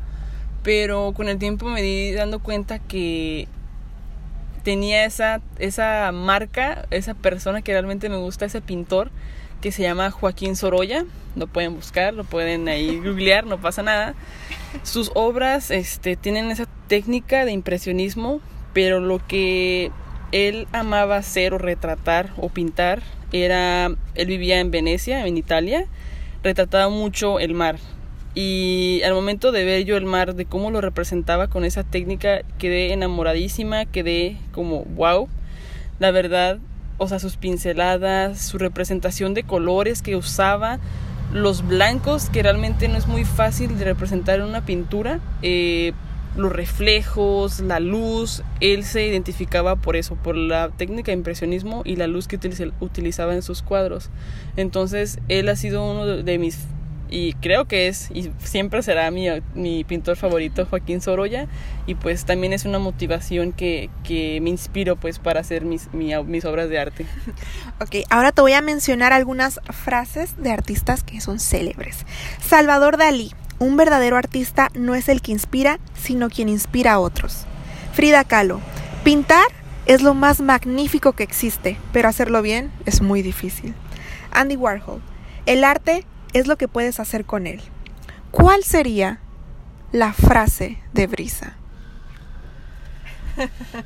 pero 0.62 1.12
con 1.12 1.28
el 1.28 1.38
tiempo 1.38 1.66
me 1.68 1.82
di 1.82 2.12
dando 2.12 2.40
cuenta 2.40 2.78
que 2.78 3.48
tenía 4.62 5.04
esa, 5.04 5.40
esa 5.58 6.10
marca, 6.12 6.86
esa 6.90 7.14
persona 7.14 7.62
que 7.62 7.72
realmente 7.72 8.08
me 8.08 8.16
gusta, 8.16 8.46
ese 8.46 8.60
pintor, 8.60 9.10
que 9.60 9.72
se 9.72 9.82
llama 9.82 10.10
Joaquín 10.10 10.56
Sorolla. 10.56 11.04
Lo 11.36 11.46
pueden 11.46 11.74
buscar, 11.74 12.14
lo 12.14 12.24
pueden 12.24 12.68
ahí 12.68 12.98
googlear, 13.04 13.46
no 13.46 13.60
pasa 13.60 13.82
nada. 13.82 14.14
Sus 14.82 15.10
obras 15.14 15.70
este, 15.70 16.16
tienen 16.16 16.50
esa 16.50 16.66
técnica 16.88 17.44
de 17.44 17.52
impresionismo, 17.52 18.40
pero 18.72 19.00
lo 19.00 19.24
que 19.26 19.92
él 20.32 20.66
amaba 20.72 21.16
hacer 21.16 21.54
o 21.54 21.58
retratar 21.58 22.30
o 22.36 22.48
pintar 22.48 23.02
era, 23.32 23.94
él 24.14 24.26
vivía 24.26 24.60
en 24.60 24.70
Venecia, 24.70 25.26
en 25.26 25.36
Italia, 25.36 25.86
retrataba 26.42 26.88
mucho 26.88 27.38
el 27.38 27.54
mar. 27.54 27.76
Y 28.34 29.02
al 29.04 29.12
momento 29.12 29.50
de 29.50 29.64
ver 29.64 29.84
yo 29.84 29.96
el 29.96 30.04
mar, 30.04 30.34
de 30.34 30.44
cómo 30.44 30.70
lo 30.70 30.80
representaba 30.80 31.48
con 31.48 31.64
esa 31.64 31.82
técnica, 31.82 32.42
quedé 32.58 32.92
enamoradísima, 32.92 33.86
quedé 33.86 34.36
como 34.52 34.84
wow. 34.84 35.28
La 35.98 36.12
verdad, 36.12 36.58
o 36.98 37.08
sea, 37.08 37.18
sus 37.18 37.36
pinceladas, 37.36 38.40
su 38.40 38.58
representación 38.58 39.34
de 39.34 39.42
colores 39.42 40.02
que 40.02 40.16
usaba, 40.16 40.78
los 41.32 41.66
blancos, 41.66 42.30
que 42.30 42.42
realmente 42.42 42.88
no 42.88 42.96
es 42.96 43.06
muy 43.06 43.24
fácil 43.24 43.78
de 43.78 43.84
representar 43.84 44.38
en 44.38 44.46
una 44.46 44.64
pintura. 44.64 45.20
Eh, 45.42 45.92
los 46.36 46.52
reflejos, 46.52 47.60
la 47.60 47.80
luz, 47.80 48.42
él 48.60 48.84
se 48.84 49.06
identificaba 49.06 49.76
por 49.76 49.96
eso, 49.96 50.14
por 50.16 50.36
la 50.36 50.70
técnica 50.70 51.12
de 51.12 51.18
impresionismo 51.18 51.82
y 51.84 51.96
la 51.96 52.06
luz 52.06 52.28
que 52.28 52.38
utilizaba 52.80 53.34
en 53.34 53.42
sus 53.42 53.62
cuadros. 53.62 54.10
Entonces, 54.56 55.18
él 55.28 55.48
ha 55.48 55.56
sido 55.56 55.90
uno 55.90 56.06
de 56.06 56.38
mis, 56.38 56.58
y 57.10 57.32
creo 57.34 57.66
que 57.66 57.88
es, 57.88 58.10
y 58.14 58.30
siempre 58.38 58.82
será 58.82 59.10
mi, 59.10 59.26
mi 59.54 59.82
pintor 59.82 60.16
favorito, 60.16 60.64
Joaquín 60.66 61.00
Sorolla, 61.00 61.48
y 61.86 61.96
pues 61.96 62.24
también 62.24 62.52
es 62.52 62.64
una 62.64 62.78
motivación 62.78 63.52
que, 63.52 63.90
que 64.04 64.40
me 64.40 64.50
inspiro 64.50 64.94
pues 64.94 65.18
para 65.18 65.40
hacer 65.40 65.64
mis, 65.64 65.92
mis 65.92 66.44
obras 66.44 66.68
de 66.68 66.78
arte. 66.78 67.06
Ok, 67.82 68.04
ahora 68.10 68.30
te 68.30 68.42
voy 68.42 68.52
a 68.52 68.60
mencionar 68.60 69.14
algunas 69.14 69.58
frases 69.70 70.36
de 70.36 70.50
artistas 70.50 71.02
que 71.02 71.22
son 71.22 71.40
célebres. 71.40 72.04
Salvador 72.38 72.98
Dalí, 72.98 73.32
un 73.60 73.76
verdadero 73.76 74.16
artista 74.16 74.70
no 74.74 74.96
es 74.96 75.08
el 75.08 75.22
que 75.22 75.32
inspira, 75.32 75.78
sino 75.94 76.30
quien 76.30 76.48
inspira 76.48 76.94
a 76.94 76.98
otros. 76.98 77.44
Frida 77.92 78.24
Kahlo. 78.24 78.60
Pintar 79.04 79.46
es 79.86 80.02
lo 80.02 80.14
más 80.14 80.40
magnífico 80.40 81.12
que 81.12 81.22
existe, 81.22 81.78
pero 81.92 82.08
hacerlo 82.08 82.42
bien 82.42 82.72
es 82.86 83.02
muy 83.02 83.22
difícil. 83.22 83.74
Andy 84.32 84.56
Warhol. 84.56 85.02
El 85.46 85.62
arte 85.62 86.06
es 86.32 86.46
lo 86.46 86.56
que 86.56 86.68
puedes 86.68 86.98
hacer 87.00 87.24
con 87.24 87.46
él. 87.46 87.60
¿Cuál 88.30 88.64
sería 88.64 89.20
la 89.92 90.12
frase 90.14 90.78
de 90.92 91.06
Brisa? 91.06 91.54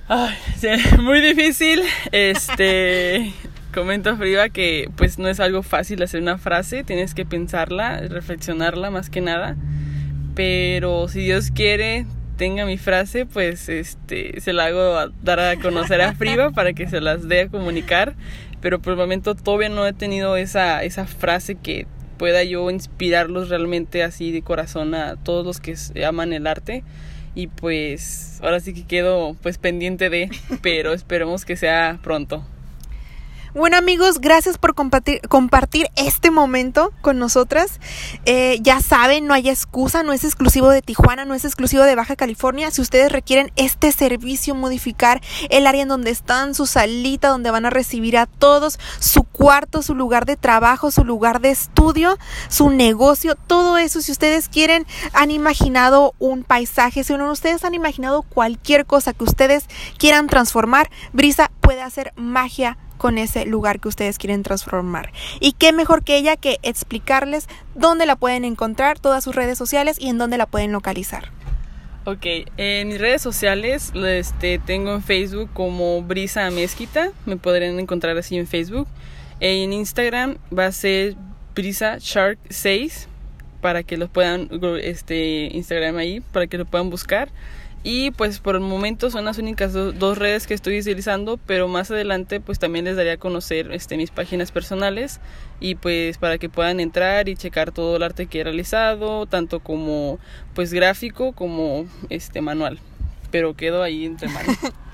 Ay, 0.09 0.37
muy 1.01 1.21
difícil. 1.21 1.83
Este, 2.13 3.33
comento 3.75 4.17
Frida 4.17 4.49
que 4.49 4.89
pues 4.97 5.19
no 5.19 5.29
es 5.29 5.41
algo 5.41 5.63
fácil 5.63 6.03
hacer 6.03 6.23
una 6.23 6.39
frase, 6.39 6.85
tienes 6.85 7.13
que 7.13 7.27
pensarla, 7.27 8.01
reflexionarla 8.01 8.91
más 8.91 9.11
que 9.11 9.21
nada. 9.21 9.57
Pero 10.35 11.09
si 11.09 11.21
Dios 11.21 11.51
quiere, 11.51 12.07
tenga 12.37 12.65
mi 12.65 12.79
frase, 12.79 13.27
pues 13.27 13.69
este 13.69 14.41
se 14.41 14.53
la 14.53 14.67
hago 14.67 14.97
a 14.97 15.11
dar 15.23 15.41
a 15.41 15.57
conocer 15.57 16.01
a 16.01 16.15
Friva 16.15 16.51
para 16.51 16.73
que 16.73 16.89
se 16.89 17.01
las 17.01 17.29
dé 17.29 17.43
a 17.43 17.49
comunicar. 17.49 18.15
Pero 18.61 18.81
por 18.81 18.93
el 18.93 18.99
momento 18.99 19.35
todavía 19.35 19.69
no 19.69 19.87
he 19.87 19.93
tenido 19.93 20.37
esa, 20.37 20.83
esa 20.85 21.07
frase 21.07 21.57
que 21.57 21.87
pueda 22.17 22.45
yo 22.45 22.71
inspirarlos 22.71 23.49
realmente 23.49 24.03
así 24.03 24.31
de 24.31 24.43
corazón 24.43 24.95
a 24.95 25.17
todos 25.17 25.45
los 25.45 25.61
que 25.61 25.75
aman 26.07 26.33
el 26.33 26.47
arte 26.47 26.85
y 27.35 27.49
pues 27.49 28.39
ahora 28.43 28.61
sí 28.61 28.73
que 28.73 28.87
quedo 28.87 29.37
pues 29.43 29.59
pendiente 29.59 30.09
de, 30.09 30.31
pero 30.63 30.93
esperemos 30.93 31.45
que 31.45 31.57
sea 31.57 31.99
pronto. 32.03 32.47
Bueno 33.55 33.77
amigos, 33.77 34.21
gracias 34.21 34.59
por 34.59 34.75
compartir, 34.75 35.21
compartir 35.29 35.87
este 35.95 36.33
momento 36.33 36.93
con 37.03 37.21
nosotras. 37.21 37.79
Eh, 38.25 38.59
ya 38.63 38.81
saben, 38.81 39.29
no 39.29 39.35
hay 39.35 39.49
excusa, 39.49 40.03
no 40.03 40.13
es 40.13 40.25
exclusivo 40.25 40.71
de 40.71 40.83
Tijuana, 40.83 41.25
no 41.25 41.35
es 41.35 41.45
exclusivo 41.45 41.85
de 41.85 41.95
Baja 41.95 42.17
California. 42.17 42.73
Si 42.73 42.81
ustedes 42.81 43.13
requieren 43.13 43.53
este 43.55 43.93
servicio, 43.93 44.57
modificar 44.57 45.21
el 45.51 45.69
área 45.69 45.83
en 45.83 45.89
donde 45.89 46.11
están, 46.11 46.57
su 46.57 46.67
salita, 46.67 47.29
donde 47.29 47.53
van 47.53 47.65
a 47.65 47.71
recibir 47.71 48.19
a 48.19 48.27
todos, 48.27 48.81
su 48.99 49.23
cuarto, 49.23 49.83
su 49.83 49.95
lugar 49.95 50.27
de 50.27 50.37
trabajo, 50.37 50.91
su 50.91 51.05
lugar 51.05 51.41
de 51.41 51.51
estudio, 51.51 52.19
su 52.49 52.71
negocio, 52.71 53.37
todo 53.37 53.79
eso, 53.79 54.01
si 54.01 54.11
ustedes 54.11 54.49
quieren, 54.49 54.85
han 55.13 55.31
imaginado 55.31 56.15
un 56.19 56.43
paisaje, 56.43 57.05
si 57.05 57.13
uno 57.13 57.31
ustedes 57.31 57.65
han 57.65 57.75
imaginado 57.75 58.23
cualquier 58.23 58.85
cosa 58.85 59.13
que 59.13 59.23
ustedes 59.23 59.67
quieran 59.97 60.27
transformar, 60.27 60.91
Brisa 61.13 61.53
puede 61.61 61.83
hacer 61.83 62.13
magia 62.17 62.79
con 62.97 63.19
ese 63.19 63.47
lugar 63.47 63.81
que 63.81 63.89
ustedes 63.89 64.19
quieren 64.19 64.43
transformar. 64.43 65.13
Y 65.41 65.53
qué 65.53 65.73
mejor 65.73 66.05
que 66.05 66.17
ella 66.17 66.37
que 66.37 66.59
explicarles 66.63 67.49
dónde 67.75 68.07
la 68.07 68.17
pueden 68.17 68.45
encontrar, 68.45 68.99
todas 68.99 69.25
sus 69.25 69.35
redes 69.35 69.59
sociales 69.59 69.97
y 69.99 70.09
en 70.09 70.19
dónde 70.19 70.39
la 70.39 70.47
pueden 70.47 70.73
localizar. 70.73 71.31
Ok, 72.07 72.27
en 72.59 72.89
mis 72.89 73.01
redes 73.01 73.23
sociales 73.23 73.91
este, 73.95 74.59
tengo 74.59 74.93
en 74.93 75.03
Facebook 75.03 75.49
como 75.55 76.03
Brisa 76.03 76.51
Mezquita, 76.51 77.13
me 77.25 77.39
podrían 77.39 77.79
encontrar 77.81 78.19
así 78.19 78.37
en 78.37 78.47
Facebook. 78.47 78.87
En 79.41 79.73
Instagram 79.73 80.37
va 80.57 80.67
a 80.67 80.73
ser 80.73 81.17
Brisa 81.55 81.97
Shark 81.99 82.39
6 82.51 83.09
para 83.63 83.83
que 83.83 83.97
lo 83.97 84.09
puedan 84.09 84.51
este 84.83 85.49
Instagram 85.53 85.97
ahí 85.97 86.21
para 86.21 86.47
que 86.47 86.59
lo 86.59 86.67
puedan 86.67 86.91
buscar 86.91 87.31
y 87.87 88.13
pues 88.13 88.41
por 88.41 88.55
el 88.55 88.63
momento 88.63 89.11
son 89.11 89.27
las 89.27 89.37
únicas 89.37 89.75
dos 89.75 90.17
redes 90.17 90.47
que 90.47 90.55
estoy 90.55 90.81
utilizando, 90.81 91.37
pero 91.37 91.69
más 91.69 91.91
adelante 91.91 92.41
pues 92.41 92.59
también 92.59 92.87
les 92.87 92.97
daría 92.97 93.13
a 93.13 93.17
conocer 93.19 93.71
este, 93.73 93.99
mis 93.99 94.11
páginas 94.11 94.51
personales 94.51 95.21
y 95.61 95.75
pues 95.75 96.17
para 96.17 96.39
que 96.39 96.49
puedan 96.49 96.81
entrar 96.81 97.29
y 97.29 97.37
checar 97.37 97.73
todo 97.73 97.97
el 97.97 98.03
arte 98.03 98.27
que 98.27 98.41
he 98.41 98.45
realizado, 98.45 99.27
tanto 99.27 99.61
como 99.61 100.19
pues 100.55 100.73
gráfico 100.73 101.33
como 101.33 101.85
este 102.09 102.41
manual. 102.41 102.81
Pero 103.31 103.55
quedo 103.55 103.83
ahí 103.83 104.07
entre 104.07 104.29
manos. 104.29 104.57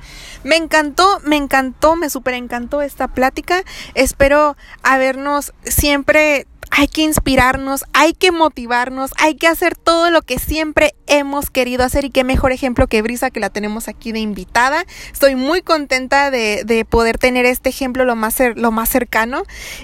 Me 0.42 0.56
encantó, 0.56 1.20
me 1.22 1.36
encantó, 1.36 1.96
me 1.96 2.08
super 2.08 2.32
encantó 2.32 2.80
esta 2.80 3.08
plática. 3.08 3.62
Espero 3.94 4.56
habernos 4.82 5.52
siempre 5.64 6.46
hay 6.70 6.88
que 6.88 7.02
inspirarnos, 7.02 7.84
hay 7.92 8.12
que 8.12 8.32
motivarnos, 8.32 9.12
hay 9.18 9.34
que 9.34 9.46
hacer 9.46 9.76
todo 9.76 10.10
lo 10.10 10.22
que 10.22 10.38
siempre 10.38 10.94
hemos 11.06 11.50
querido 11.50 11.84
hacer 11.84 12.04
y 12.04 12.10
qué 12.10 12.24
mejor 12.24 12.52
ejemplo 12.52 12.86
que 12.86 13.02
Brisa 13.02 13.30
que 13.30 13.40
la 13.40 13.50
tenemos 13.50 13.88
aquí 13.88 14.12
de 14.12 14.20
invitada. 14.20 14.84
Estoy 15.12 15.34
muy 15.34 15.62
contenta 15.62 16.30
de, 16.30 16.86
poder 16.88 17.18
tener 17.18 17.44
este 17.46 17.68
ejemplo 17.68 18.04
lo 18.04 18.16
más, 18.16 18.36
lo 18.56 18.70
más 18.70 18.88
cercano 18.88 19.42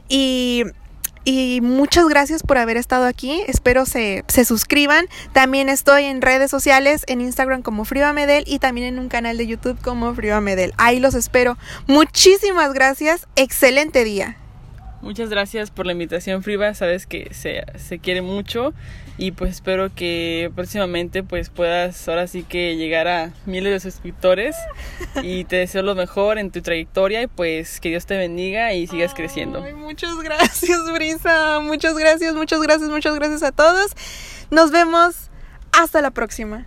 y 0.08 0.64
y 1.28 1.60
muchas 1.60 2.06
gracias 2.06 2.44
por 2.44 2.56
haber 2.56 2.76
estado 2.76 3.04
aquí. 3.04 3.42
Espero 3.48 3.84
se, 3.84 4.24
se, 4.28 4.44
suscriban. 4.44 5.06
También 5.32 5.68
estoy 5.68 6.04
en 6.04 6.22
redes 6.22 6.52
sociales, 6.52 7.02
en 7.08 7.20
Instagram 7.20 7.62
como 7.62 7.84
Friva 7.84 8.12
Medel 8.12 8.44
y 8.46 8.60
también 8.60 8.86
en 8.86 9.00
un 9.00 9.08
canal 9.08 9.36
de 9.36 9.48
YouTube 9.48 9.76
como 9.82 10.14
Friva 10.14 10.40
Medel. 10.40 10.72
Ahí 10.76 11.00
los 11.00 11.14
espero. 11.14 11.58
Muchísimas 11.88 12.72
gracias. 12.72 13.26
Excelente 13.34 14.04
día. 14.04 14.36
Muchas 15.06 15.30
gracias 15.30 15.70
por 15.70 15.86
la 15.86 15.92
invitación, 15.92 16.42
Friva. 16.42 16.74
Sabes 16.74 17.06
que 17.06 17.32
se, 17.32 17.64
se, 17.76 18.00
quiere 18.00 18.22
mucho 18.22 18.74
y 19.16 19.30
pues 19.30 19.52
espero 19.52 19.94
que 19.94 20.50
próximamente 20.56 21.22
pues 21.22 21.48
puedas 21.48 22.08
ahora 22.08 22.26
sí 22.26 22.42
que 22.42 22.74
llegar 22.74 23.06
a 23.06 23.32
miles 23.46 23.72
de 23.72 23.78
suscriptores 23.88 24.56
y 25.22 25.44
te 25.44 25.56
deseo 25.56 25.82
lo 25.82 25.94
mejor 25.94 26.38
en 26.38 26.50
tu 26.50 26.60
trayectoria 26.60 27.22
y 27.22 27.28
pues 27.28 27.78
que 27.78 27.90
Dios 27.90 28.04
te 28.04 28.18
bendiga 28.18 28.74
y 28.74 28.88
sigas 28.88 29.14
creciendo. 29.14 29.62
muchas 29.76 30.16
gracias, 30.16 30.92
Brisa. 30.92 31.60
Muchas 31.60 31.96
gracias, 31.96 32.34
muchas 32.34 32.60
gracias, 32.60 32.90
muchas 32.90 33.14
gracias 33.14 33.44
a 33.44 33.52
todos. 33.52 33.92
Nos 34.50 34.72
vemos. 34.72 35.30
Hasta 35.70 36.02
la 36.02 36.10
próxima. 36.10 36.66